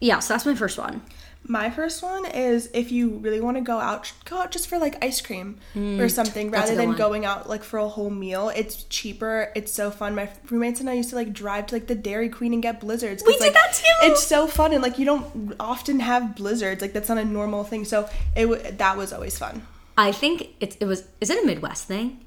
yeah. 0.01 0.19
So 0.21 0.35
that's 0.35 0.47
my 0.47 0.55
first 0.55 0.79
one. 0.79 1.03
My 1.51 1.71
first 1.71 2.03
one 2.03 2.27
is 2.27 2.69
if 2.75 2.93
you 2.93 3.09
really 3.09 3.41
want 3.41 3.57
to 3.57 3.63
go 3.63 3.79
out, 3.79 4.13
go 4.27 4.37
out 4.37 4.51
just 4.51 4.69
for 4.69 4.79
like 4.79 5.03
ice 5.03 5.23
cream 5.23 5.59
or 5.75 6.09
something 6.11 6.49
Mm, 6.49 6.51
that's 6.53 6.69
a 6.71 6.73
rather 6.73 6.75
than 6.77 6.89
one. 6.91 6.97
going 6.99 7.25
out 7.25 7.49
like 7.49 7.65
for 7.65 7.79
a 7.79 7.89
whole 7.89 8.11
meal. 8.11 8.51
It's 8.55 8.85
cheaper. 8.85 9.51
It's 9.57 9.73
so 9.73 9.91
fun. 9.91 10.15
My 10.15 10.29
roommates 10.51 10.81
and 10.81 10.91
I 10.91 10.93
used 10.93 11.09
to 11.11 11.17
like 11.17 11.33
drive 11.33 11.67
to 11.69 11.75
like 11.77 11.87
the 11.87 11.95
Dairy 11.95 12.29
Queen 12.29 12.53
and 12.53 12.63
get 12.63 12.81
blizzards. 12.81 13.23
We 13.27 13.33
did 13.33 13.41
like, 13.41 13.53
that 13.55 13.73
too! 13.73 14.07
It's 14.11 14.23
so 14.23 14.47
fun 14.47 14.75
and 14.75 14.83
like 14.83 14.99
you 14.99 15.07
don't 15.07 15.55
often 15.59 16.01
have 16.01 16.37
blizzards. 16.37 16.83
Like 16.83 16.93
that's 16.93 17.09
not 17.09 17.17
a 17.19 17.25
normal 17.25 17.65
thing. 17.65 17.87
So 17.87 18.09
it 18.37 18.43
w- 18.47 18.63
that 18.73 18.97
was 18.99 19.15
always 19.15 19.39
fun. 19.39 19.67
I 19.97 20.13
think 20.13 20.49
it's 20.61 20.77
it 20.77 20.85
was 20.85 21.05
is 21.23 21.31
it 21.31 21.43
a 21.43 21.47
Midwest 21.47 21.87
thing? 21.87 22.21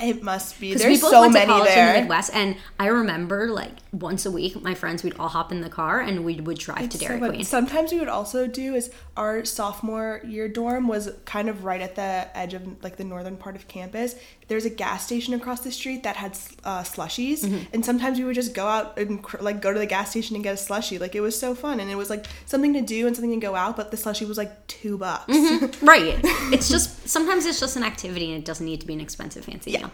It 0.00 0.22
must 0.22 0.60
be. 0.60 0.74
There's 0.74 0.84
we 0.98 1.00
both 1.00 1.10
so 1.10 1.20
went 1.22 1.32
to 1.34 1.38
many 1.38 1.52
college 1.52 1.68
in 1.70 1.74
there. 1.74 1.92
the 1.94 2.00
Midwest, 2.00 2.30
and 2.34 2.56
I 2.78 2.88
remember 2.88 3.48
like 3.50 3.72
once 4.00 4.26
a 4.26 4.30
week, 4.30 4.60
my 4.62 4.74
friends 4.74 5.02
we'd 5.02 5.16
all 5.18 5.28
hop 5.28 5.50
in 5.52 5.60
the 5.60 5.68
car 5.68 6.00
and 6.00 6.24
we 6.24 6.40
would 6.40 6.58
drive 6.58 6.88
to 6.90 6.98
So 6.98 7.06
Dairy 7.06 7.20
fun. 7.20 7.30
Queen. 7.30 7.44
Sometimes 7.44 7.92
we 7.92 7.98
would 7.98 8.08
also 8.08 8.46
do 8.46 8.74
is 8.74 8.90
our 9.16 9.44
sophomore 9.44 10.20
year 10.24 10.48
dorm 10.48 10.86
was 10.88 11.10
kind 11.24 11.48
of 11.48 11.64
right 11.64 11.80
at 11.80 11.94
the 11.94 12.28
edge 12.36 12.52
of 12.54 12.62
like 12.82 12.96
the 12.96 13.04
northern 13.04 13.36
part 13.36 13.56
of 13.56 13.68
campus. 13.68 14.14
There's 14.48 14.64
a 14.64 14.70
gas 14.70 15.04
station 15.04 15.34
across 15.34 15.60
the 15.60 15.72
street 15.72 16.02
that 16.04 16.16
had 16.16 16.32
uh, 16.64 16.82
slushies, 16.82 17.40
Mm-hmm. 17.44 17.64
and 17.74 17.84
sometimes 17.84 18.18
we 18.18 18.24
would 18.24 18.34
just 18.36 18.54
go 18.54 18.66
out 18.66 18.96
and 18.98 19.24
like 19.40 19.60
go 19.60 19.72
to 19.72 19.78
the 19.78 19.86
gas 19.86 20.10
station 20.10 20.36
and 20.36 20.44
get 20.44 20.54
a 20.54 20.56
slushie. 20.62 21.00
Like 21.00 21.14
it 21.16 21.20
was 21.20 21.36
so 21.38 21.54
fun, 21.54 21.80
and 21.80 21.90
it 21.90 21.96
was 21.96 22.10
like 22.10 22.26
something 22.44 22.72
to 22.74 22.80
do 22.80 23.06
and 23.06 23.16
something 23.16 23.40
to 23.40 23.44
go 23.44 23.56
out. 23.56 23.76
But 23.76 23.90
the 23.90 23.96
slushie 23.96 24.26
was 24.28 24.38
like 24.38 24.66
two 24.66 24.98
bucks. 24.98 25.26
Right. 25.82 26.18
It's 26.52 26.68
just 26.68 27.08
sometimes 27.08 27.44
it's 27.46 27.58
just 27.60 27.76
an 27.76 27.82
activity 27.82 28.26
and 28.32 28.38
it 28.42 28.44
doesn't 28.44 28.64
need 28.66 28.80
to 28.82 28.86
be 28.86 28.92
an 28.94 29.00
expensive 29.00 29.44
fancy 29.44 29.72
Yeah. 29.72 29.78
meal. 29.80 29.90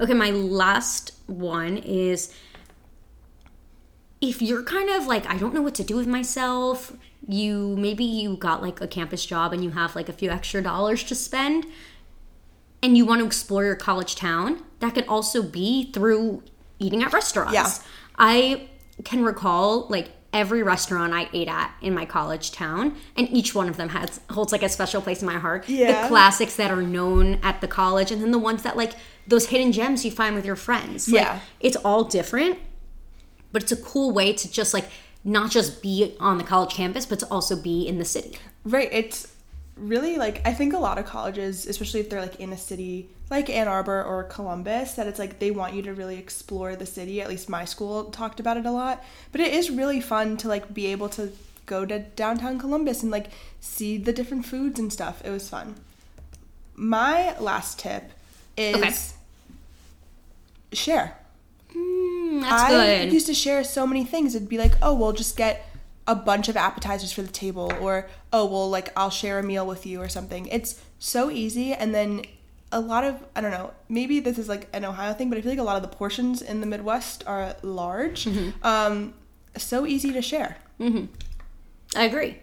Okay, 0.00 0.14
my 0.14 0.30
last 0.30 1.12
one 1.26 1.76
is 1.78 2.34
if 4.22 4.40
you're 4.40 4.62
kind 4.62 4.88
of 4.88 5.06
like 5.06 5.26
I 5.28 5.36
don't 5.36 5.52
know 5.52 5.60
what 5.60 5.74
to 5.74 5.84
do 5.84 5.96
with 5.96 6.06
myself, 6.06 6.96
you 7.28 7.76
maybe 7.76 8.04
you 8.04 8.36
got 8.36 8.62
like 8.62 8.80
a 8.80 8.86
campus 8.86 9.26
job 9.26 9.52
and 9.52 9.62
you 9.62 9.70
have 9.70 9.94
like 9.94 10.08
a 10.08 10.12
few 10.12 10.30
extra 10.30 10.62
dollars 10.62 11.02
to 11.04 11.14
spend 11.14 11.66
and 12.82 12.96
you 12.96 13.04
want 13.04 13.20
to 13.20 13.26
explore 13.26 13.64
your 13.64 13.76
college 13.76 14.16
town, 14.16 14.62
that 14.80 14.94
could 14.94 15.06
also 15.06 15.42
be 15.42 15.92
through 15.92 16.42
eating 16.80 17.02
at 17.02 17.12
restaurants. 17.12 17.52
Yeah. 17.54 17.68
I 18.18 18.68
can 19.04 19.22
recall 19.24 19.86
like 19.88 20.10
every 20.32 20.62
restaurant 20.62 21.12
I 21.12 21.28
ate 21.32 21.46
at 21.48 21.72
in 21.80 21.94
my 21.94 22.06
college 22.06 22.52
town, 22.52 22.96
and 23.16 23.28
each 23.30 23.54
one 23.54 23.68
of 23.68 23.76
them 23.76 23.90
has 23.90 24.18
holds 24.30 24.50
like 24.50 24.62
a 24.62 24.68
special 24.68 25.02
place 25.02 25.20
in 25.20 25.26
my 25.26 25.38
heart. 25.38 25.68
Yeah. 25.68 26.02
The 26.02 26.08
classics 26.08 26.56
that 26.56 26.70
are 26.70 26.82
known 26.82 27.38
at 27.42 27.60
the 27.60 27.68
college, 27.68 28.10
and 28.10 28.22
then 28.22 28.30
the 28.30 28.38
ones 28.38 28.62
that 28.62 28.76
like 28.76 28.92
those 29.26 29.48
hidden 29.48 29.70
gems 29.72 30.04
you 30.04 30.10
find 30.10 30.34
with 30.34 30.44
your 30.46 30.56
friends. 30.56 31.08
Like, 31.08 31.22
Yeah. 31.22 31.40
it's 31.60 31.76
all 31.76 32.02
different, 32.04 32.58
but 33.52 33.62
it's 33.62 33.72
a 33.72 33.76
cool 33.76 34.10
way 34.12 34.32
to 34.32 34.50
just 34.50 34.74
like 34.74 34.88
not 35.24 35.50
just 35.50 35.82
be 35.82 36.16
on 36.18 36.38
the 36.38 36.44
college 36.44 36.74
campus, 36.74 37.06
but 37.06 37.20
to 37.20 37.26
also 37.30 37.54
be 37.54 37.86
in 37.86 37.98
the 37.98 38.04
city. 38.04 38.38
Right. 38.64 38.88
It's 38.92 39.32
really 39.76 40.16
like 40.16 40.42
I 40.44 40.52
think 40.52 40.74
a 40.74 40.78
lot 40.78 40.98
of 40.98 41.06
colleges, 41.06 41.66
especially 41.66 42.00
if 42.00 42.10
they're 42.10 42.20
like 42.20 42.40
in 42.40 42.52
a 42.52 42.58
city 42.58 43.08
like 43.30 43.48
Ann 43.48 43.66
Arbor 43.68 44.02
or 44.02 44.24
Columbus, 44.24 44.92
that 44.92 45.06
it's 45.06 45.18
like 45.18 45.38
they 45.38 45.50
want 45.50 45.74
you 45.74 45.82
to 45.82 45.94
really 45.94 46.18
explore 46.18 46.76
the 46.76 46.84
city. 46.86 47.22
At 47.22 47.28
least 47.28 47.48
my 47.48 47.64
school 47.64 48.04
talked 48.04 48.40
about 48.40 48.56
it 48.56 48.66
a 48.66 48.70
lot. 48.70 49.02
But 49.30 49.40
it 49.40 49.52
is 49.54 49.70
really 49.70 50.00
fun 50.00 50.36
to 50.38 50.48
like 50.48 50.74
be 50.74 50.86
able 50.86 51.08
to 51.10 51.32
go 51.64 51.86
to 51.86 52.00
downtown 52.00 52.58
Columbus 52.58 53.02
and 53.02 53.10
like 53.12 53.28
see 53.60 53.96
the 53.96 54.12
different 54.12 54.44
foods 54.44 54.78
and 54.78 54.92
stuff. 54.92 55.22
It 55.24 55.30
was 55.30 55.48
fun. 55.48 55.76
My 56.74 57.38
last 57.38 57.78
tip 57.78 58.10
is 58.56 58.74
Okay. 58.74 58.92
share. 60.72 61.18
Mm, 62.32 62.40
that's 62.42 62.62
I 62.62 62.70
good. 62.70 63.12
used 63.12 63.26
to 63.26 63.34
share 63.34 63.62
so 63.64 63.86
many 63.86 64.04
things. 64.04 64.34
It'd 64.34 64.48
be 64.48 64.58
like, 64.58 64.74
oh, 64.80 64.94
we'll 64.94 65.12
just 65.12 65.36
get 65.36 65.68
a 66.06 66.14
bunch 66.14 66.48
of 66.48 66.56
appetizers 66.56 67.12
for 67.12 67.22
the 67.22 67.30
table, 67.30 67.72
or 67.80 68.08
oh, 68.32 68.46
well, 68.46 68.68
like 68.70 68.88
I'll 68.96 69.10
share 69.10 69.38
a 69.38 69.42
meal 69.42 69.66
with 69.66 69.86
you 69.86 70.00
or 70.00 70.08
something. 70.08 70.46
It's 70.46 70.80
so 70.98 71.30
easy, 71.30 71.72
and 71.72 71.94
then 71.94 72.22
a 72.72 72.80
lot 72.80 73.04
of 73.04 73.22
I 73.36 73.40
don't 73.40 73.50
know. 73.50 73.72
Maybe 73.88 74.18
this 74.20 74.38
is 74.38 74.48
like 74.48 74.68
an 74.72 74.84
Ohio 74.84 75.12
thing, 75.12 75.28
but 75.28 75.38
I 75.38 75.42
feel 75.42 75.52
like 75.52 75.58
a 75.58 75.62
lot 75.62 75.76
of 75.76 75.82
the 75.82 75.94
portions 75.96 76.42
in 76.42 76.60
the 76.60 76.66
Midwest 76.66 77.22
are 77.26 77.54
large. 77.62 78.24
Mm-hmm. 78.24 78.66
Um, 78.66 79.14
so 79.56 79.86
easy 79.86 80.12
to 80.12 80.22
share, 80.22 80.56
I 80.80 82.04
agree. 82.04 82.38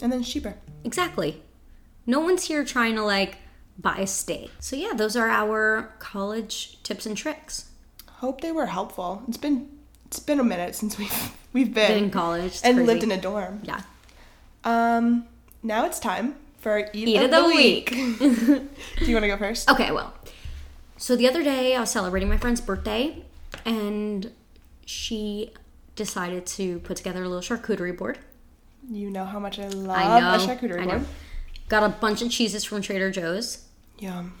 and 0.00 0.10
then 0.10 0.22
cheaper. 0.22 0.56
Exactly. 0.82 1.42
No 2.06 2.20
one's 2.20 2.44
here 2.44 2.64
trying 2.64 2.94
to 2.96 3.02
like 3.04 3.36
buy 3.78 3.98
a 3.98 4.06
steak. 4.06 4.50
So 4.58 4.76
yeah, 4.76 4.92
those 4.94 5.16
are 5.16 5.28
our 5.28 5.94
college 5.98 6.82
tips 6.82 7.06
and 7.06 7.16
tricks. 7.16 7.70
Hope 8.24 8.40
they 8.40 8.52
were 8.52 8.64
helpful. 8.64 9.22
It's 9.28 9.36
been 9.36 9.68
it's 10.06 10.18
been 10.18 10.40
a 10.40 10.44
minute 10.44 10.74
since 10.74 10.96
we've 10.96 11.12
we've 11.52 11.74
been, 11.74 11.92
Been 11.92 12.04
in 12.04 12.10
college. 12.10 12.58
And 12.64 12.76
crazy. 12.78 12.86
lived 12.86 13.02
in 13.02 13.12
a 13.12 13.20
dorm. 13.20 13.60
Yeah. 13.64 13.82
Um, 14.64 15.26
now 15.62 15.84
it's 15.84 15.98
time 15.98 16.36
for 16.56 16.78
eat, 16.94 17.08
Eat 17.08 17.16
of, 17.18 17.24
of 17.24 17.30
the, 17.32 17.40
the 17.40 17.46
week. 17.46 17.90
Do 18.98 19.04
you 19.04 19.14
want 19.14 19.24
to 19.24 19.28
go 19.28 19.36
first? 19.36 19.70
Okay, 19.70 19.92
well. 19.92 20.14
So 20.96 21.16
the 21.16 21.28
other 21.28 21.42
day 21.44 21.76
I 21.76 21.80
was 21.80 21.90
celebrating 21.90 22.30
my 22.30 22.38
friend's 22.38 22.62
birthday 22.62 23.22
and 23.66 24.32
she 24.86 25.52
decided 25.94 26.46
to 26.46 26.78
put 26.78 26.96
together 26.96 27.24
a 27.24 27.28
little 27.28 27.42
charcuterie 27.42 27.94
board. 27.94 28.16
You 28.90 29.10
know 29.10 29.26
how 29.26 29.38
much 29.38 29.58
I 29.58 29.68
love 29.68 29.98
I 29.98 30.18
know. 30.18 30.42
a 30.42 30.46
charcuterie 30.48 30.80
I 30.80 30.84
know. 30.86 30.90
board. 31.00 31.06
Got 31.68 31.82
a 31.82 31.90
bunch 31.90 32.22
of 32.22 32.30
cheeses 32.30 32.64
from 32.64 32.80
Trader 32.80 33.10
Joe's. 33.10 33.66
Yum. 33.98 34.32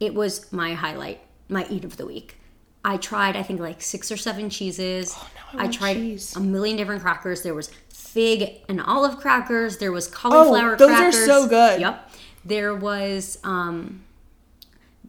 It 0.00 0.14
was 0.14 0.50
my 0.50 0.72
highlight 0.72 1.20
my 1.48 1.66
eat 1.68 1.84
of 1.84 1.96
the 1.98 2.06
week. 2.06 2.38
I 2.86 2.98
tried, 2.98 3.34
I 3.34 3.42
think, 3.42 3.58
like 3.58 3.82
six 3.82 4.12
or 4.12 4.16
seven 4.16 4.48
cheeses. 4.48 5.12
Oh, 5.16 5.28
now 5.54 5.60
I 5.60 5.64
I, 5.64 5.68
tried 5.68 5.94
cheese. 5.94 6.36
a 6.36 6.40
million 6.40 6.76
different 6.76 7.02
crackers. 7.02 7.42
There 7.42 7.52
was 7.52 7.68
fig 7.88 8.60
and 8.68 8.80
olive 8.80 9.18
crackers. 9.18 9.78
There 9.78 9.90
was 9.90 10.06
cauliflower 10.06 10.76
crackers. 10.76 10.86
Oh, 10.88 11.02
those 11.02 11.14
are 11.16 11.26
so 11.26 11.48
good. 11.48 11.80
Yep. 11.80 12.10
There 12.44 12.76
was 12.76 13.38
um, 13.42 14.04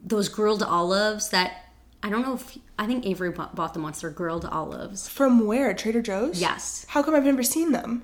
those 0.03 0.27
grilled 0.27 0.63
olives 0.63 1.29
that 1.29 1.65
I 2.01 2.09
don't 2.09 2.23
know 2.23 2.33
if 2.33 2.57
I 2.79 2.87
think 2.87 3.05
Avery 3.05 3.29
bought, 3.29 3.73
them 3.75 3.83
once. 3.83 4.01
They're 4.01 4.09
grilled 4.09 4.45
olives. 4.45 5.07
From 5.07 5.45
where? 5.45 5.71
Trader 5.75 6.01
Joe's? 6.01 6.41
Yes. 6.41 6.83
How 6.89 7.03
come 7.03 7.13
I've 7.13 7.25
never 7.25 7.43
seen 7.43 7.73
them? 7.73 8.03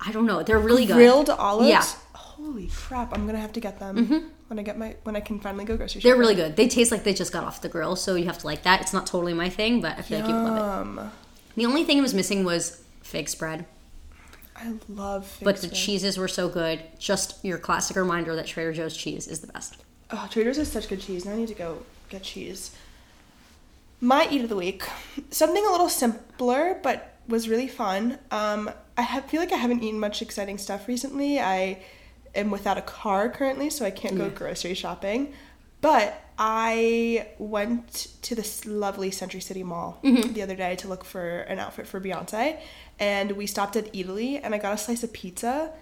I 0.00 0.12
don't 0.12 0.24
know. 0.24 0.42
They're 0.42 0.58
really 0.58 0.86
good. 0.86 0.94
Grilled 0.94 1.28
olives? 1.28 1.68
Yeah. 1.68 1.80
Mm-hmm. 1.82 2.00
Holy 2.44 2.66
crap! 2.68 3.14
I'm 3.14 3.26
gonna 3.26 3.38
have 3.38 3.52
to 3.52 3.60
get 3.60 3.78
them 3.78 4.32
when 4.48 4.58
I 4.58 4.62
get 4.62 4.78
my 4.78 4.96
when 5.04 5.16
I 5.16 5.20
can 5.20 5.40
finally 5.40 5.64
go 5.64 5.76
grocery 5.76 6.00
shopping. 6.00 6.10
They're 6.10 6.18
really 6.18 6.34
good. 6.34 6.56
They 6.56 6.68
taste 6.68 6.90
like 6.90 7.04
they 7.04 7.14
just 7.14 7.32
got 7.32 7.44
off 7.44 7.60
the 7.60 7.68
grill, 7.68 7.96
so 7.96 8.14
you 8.14 8.26
have 8.26 8.38
to 8.38 8.46
like 8.46 8.62
that. 8.62 8.80
It's 8.80 8.92
not 8.92 9.06
totally 9.06 9.34
my 9.34 9.48
thing, 9.48 9.80
but 9.80 9.98
I 9.98 10.02
feel 10.02 10.20
like 10.20 10.28
you 10.28 10.34
would 10.34 10.42
love 10.42 10.86
it. 10.96 11.00
Um, 11.00 11.12
The 11.56 11.66
only 11.66 11.84
thing 11.84 11.98
it 11.98 12.02
was 12.02 12.14
missing 12.14 12.44
was 12.44 12.82
fig 13.02 13.28
spread, 13.28 13.66
I 14.56 14.72
love. 14.88 15.26
Fig 15.26 15.44
but 15.44 15.56
the 15.58 15.68
cheeses 15.68 16.18
were 16.18 16.28
so 16.28 16.48
good. 16.48 16.82
Just 16.98 17.44
your 17.44 17.58
classic 17.58 17.96
reminder 17.96 18.34
that 18.36 18.46
Trader 18.46 18.72
Joe's 18.72 18.96
cheese 18.96 19.26
is 19.26 19.40
the 19.40 19.46
best. 19.48 19.76
Oh, 20.10 20.28
Trader's 20.30 20.56
has 20.58 20.70
such 20.70 20.88
good 20.88 21.00
cheese. 21.00 21.24
Now 21.24 21.32
I 21.32 21.36
need 21.36 21.48
to 21.48 21.54
go 21.54 21.82
get 22.08 22.22
cheese. 22.22 22.74
My 24.00 24.28
eat 24.30 24.42
of 24.42 24.48
the 24.48 24.56
week, 24.56 24.82
something 25.30 25.64
a 25.64 25.70
little 25.70 25.88
simpler, 25.88 26.78
but 26.82 27.16
was 27.26 27.48
really 27.48 27.68
fun. 27.68 28.18
Um, 28.30 28.70
I 28.98 29.02
have, 29.02 29.24
feel 29.26 29.40
like 29.40 29.52
I 29.52 29.56
haven't 29.56 29.82
eaten 29.82 29.98
much 29.98 30.20
exciting 30.20 30.58
stuff 30.58 30.86
recently. 30.86 31.40
I 31.40 31.82
am 32.34 32.50
without 32.50 32.78
a 32.78 32.82
car 32.82 33.28
currently, 33.28 33.70
so 33.70 33.84
I 33.84 33.90
can't 33.90 34.16
go 34.16 34.30
mm. 34.30 34.34
grocery 34.34 34.74
shopping. 34.74 35.34
But 35.80 36.20
I 36.38 37.28
went 37.38 38.08
to 38.22 38.34
this 38.34 38.64
lovely 38.66 39.10
Century 39.10 39.40
City 39.40 39.62
Mall 39.62 40.00
mm-hmm. 40.02 40.32
the 40.32 40.42
other 40.42 40.56
day 40.56 40.76
to 40.76 40.88
look 40.88 41.04
for 41.04 41.40
an 41.40 41.58
outfit 41.58 41.86
for 41.86 42.00
Beyonce, 42.00 42.58
and 42.98 43.32
we 43.32 43.46
stopped 43.46 43.76
at 43.76 43.92
Eataly, 43.92 44.40
and 44.42 44.54
I 44.54 44.58
got 44.58 44.72
a 44.74 44.78
slice 44.78 45.04
of 45.04 45.12
pizza, 45.12 45.72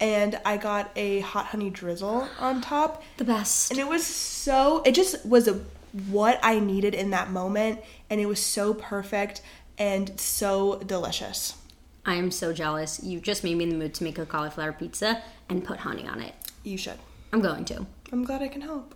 and 0.00 0.40
I 0.44 0.56
got 0.56 0.90
a 0.96 1.20
hot 1.20 1.46
honey 1.46 1.70
drizzle 1.70 2.28
on 2.38 2.60
top. 2.60 3.02
The 3.16 3.24
best. 3.24 3.70
And 3.70 3.78
it 3.78 3.88
was 3.88 4.04
so, 4.04 4.82
it 4.84 4.92
just 4.92 5.24
was 5.24 5.46
a, 5.46 5.60
what 6.08 6.38
I 6.42 6.58
needed 6.58 6.94
in 6.94 7.10
that 7.10 7.30
moment. 7.30 7.80
And 8.10 8.20
it 8.20 8.26
was 8.26 8.40
so 8.40 8.74
perfect 8.74 9.40
and 9.78 10.18
so 10.18 10.78
delicious. 10.80 11.56
I 12.04 12.16
am 12.16 12.30
so 12.30 12.52
jealous. 12.52 13.02
You 13.02 13.20
just 13.20 13.44
made 13.44 13.56
me 13.56 13.64
in 13.64 13.70
the 13.70 13.76
mood 13.76 13.94
to 13.94 14.04
make 14.04 14.18
a 14.18 14.26
cauliflower 14.26 14.72
pizza 14.72 15.22
and 15.48 15.64
put 15.64 15.78
honey 15.80 16.06
on 16.06 16.20
it. 16.20 16.34
You 16.62 16.76
should. 16.76 16.98
I'm 17.32 17.40
going 17.40 17.64
to. 17.66 17.86
I'm 18.12 18.24
glad 18.24 18.42
I 18.42 18.48
can 18.48 18.60
help. 18.62 18.94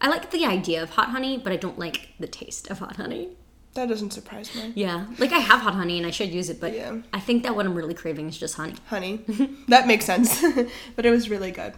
I 0.00 0.08
like 0.08 0.30
the 0.30 0.44
idea 0.44 0.82
of 0.82 0.90
hot 0.90 1.08
honey, 1.10 1.38
but 1.38 1.52
I 1.52 1.56
don't 1.56 1.78
like 1.78 2.08
the 2.18 2.26
taste 2.26 2.70
of 2.70 2.78
hot 2.80 2.96
honey. 2.96 3.30
That 3.74 3.88
doesn't 3.88 4.10
surprise 4.12 4.54
me. 4.54 4.72
Yeah, 4.74 5.06
like 5.18 5.32
I 5.32 5.38
have 5.38 5.60
hot 5.60 5.74
honey 5.74 5.96
and 5.96 6.06
I 6.06 6.10
should 6.10 6.28
use 6.30 6.50
it, 6.50 6.60
but 6.60 6.74
Yeah. 6.74 6.98
I 7.12 7.20
think 7.20 7.42
that 7.44 7.56
what 7.56 7.64
I'm 7.64 7.74
really 7.74 7.94
craving 7.94 8.28
is 8.28 8.36
just 8.36 8.56
honey. 8.56 8.74
Honey. 8.86 9.24
that 9.68 9.86
makes 9.86 10.04
sense. 10.04 10.42
but 10.96 11.06
it 11.06 11.10
was 11.10 11.30
really 11.30 11.50
good. 11.50 11.72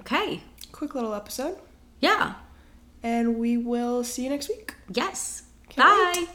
Okay. 0.00 0.42
Quick 0.72 0.94
little 0.94 1.14
episode. 1.14 1.58
Yeah. 2.00 2.34
And 3.02 3.36
we 3.36 3.56
will 3.56 4.04
see 4.04 4.24
you 4.24 4.30
next 4.30 4.48
week. 4.48 4.74
Yes. 4.92 5.42
Bye. 5.76 6.12
wait. 6.16 6.28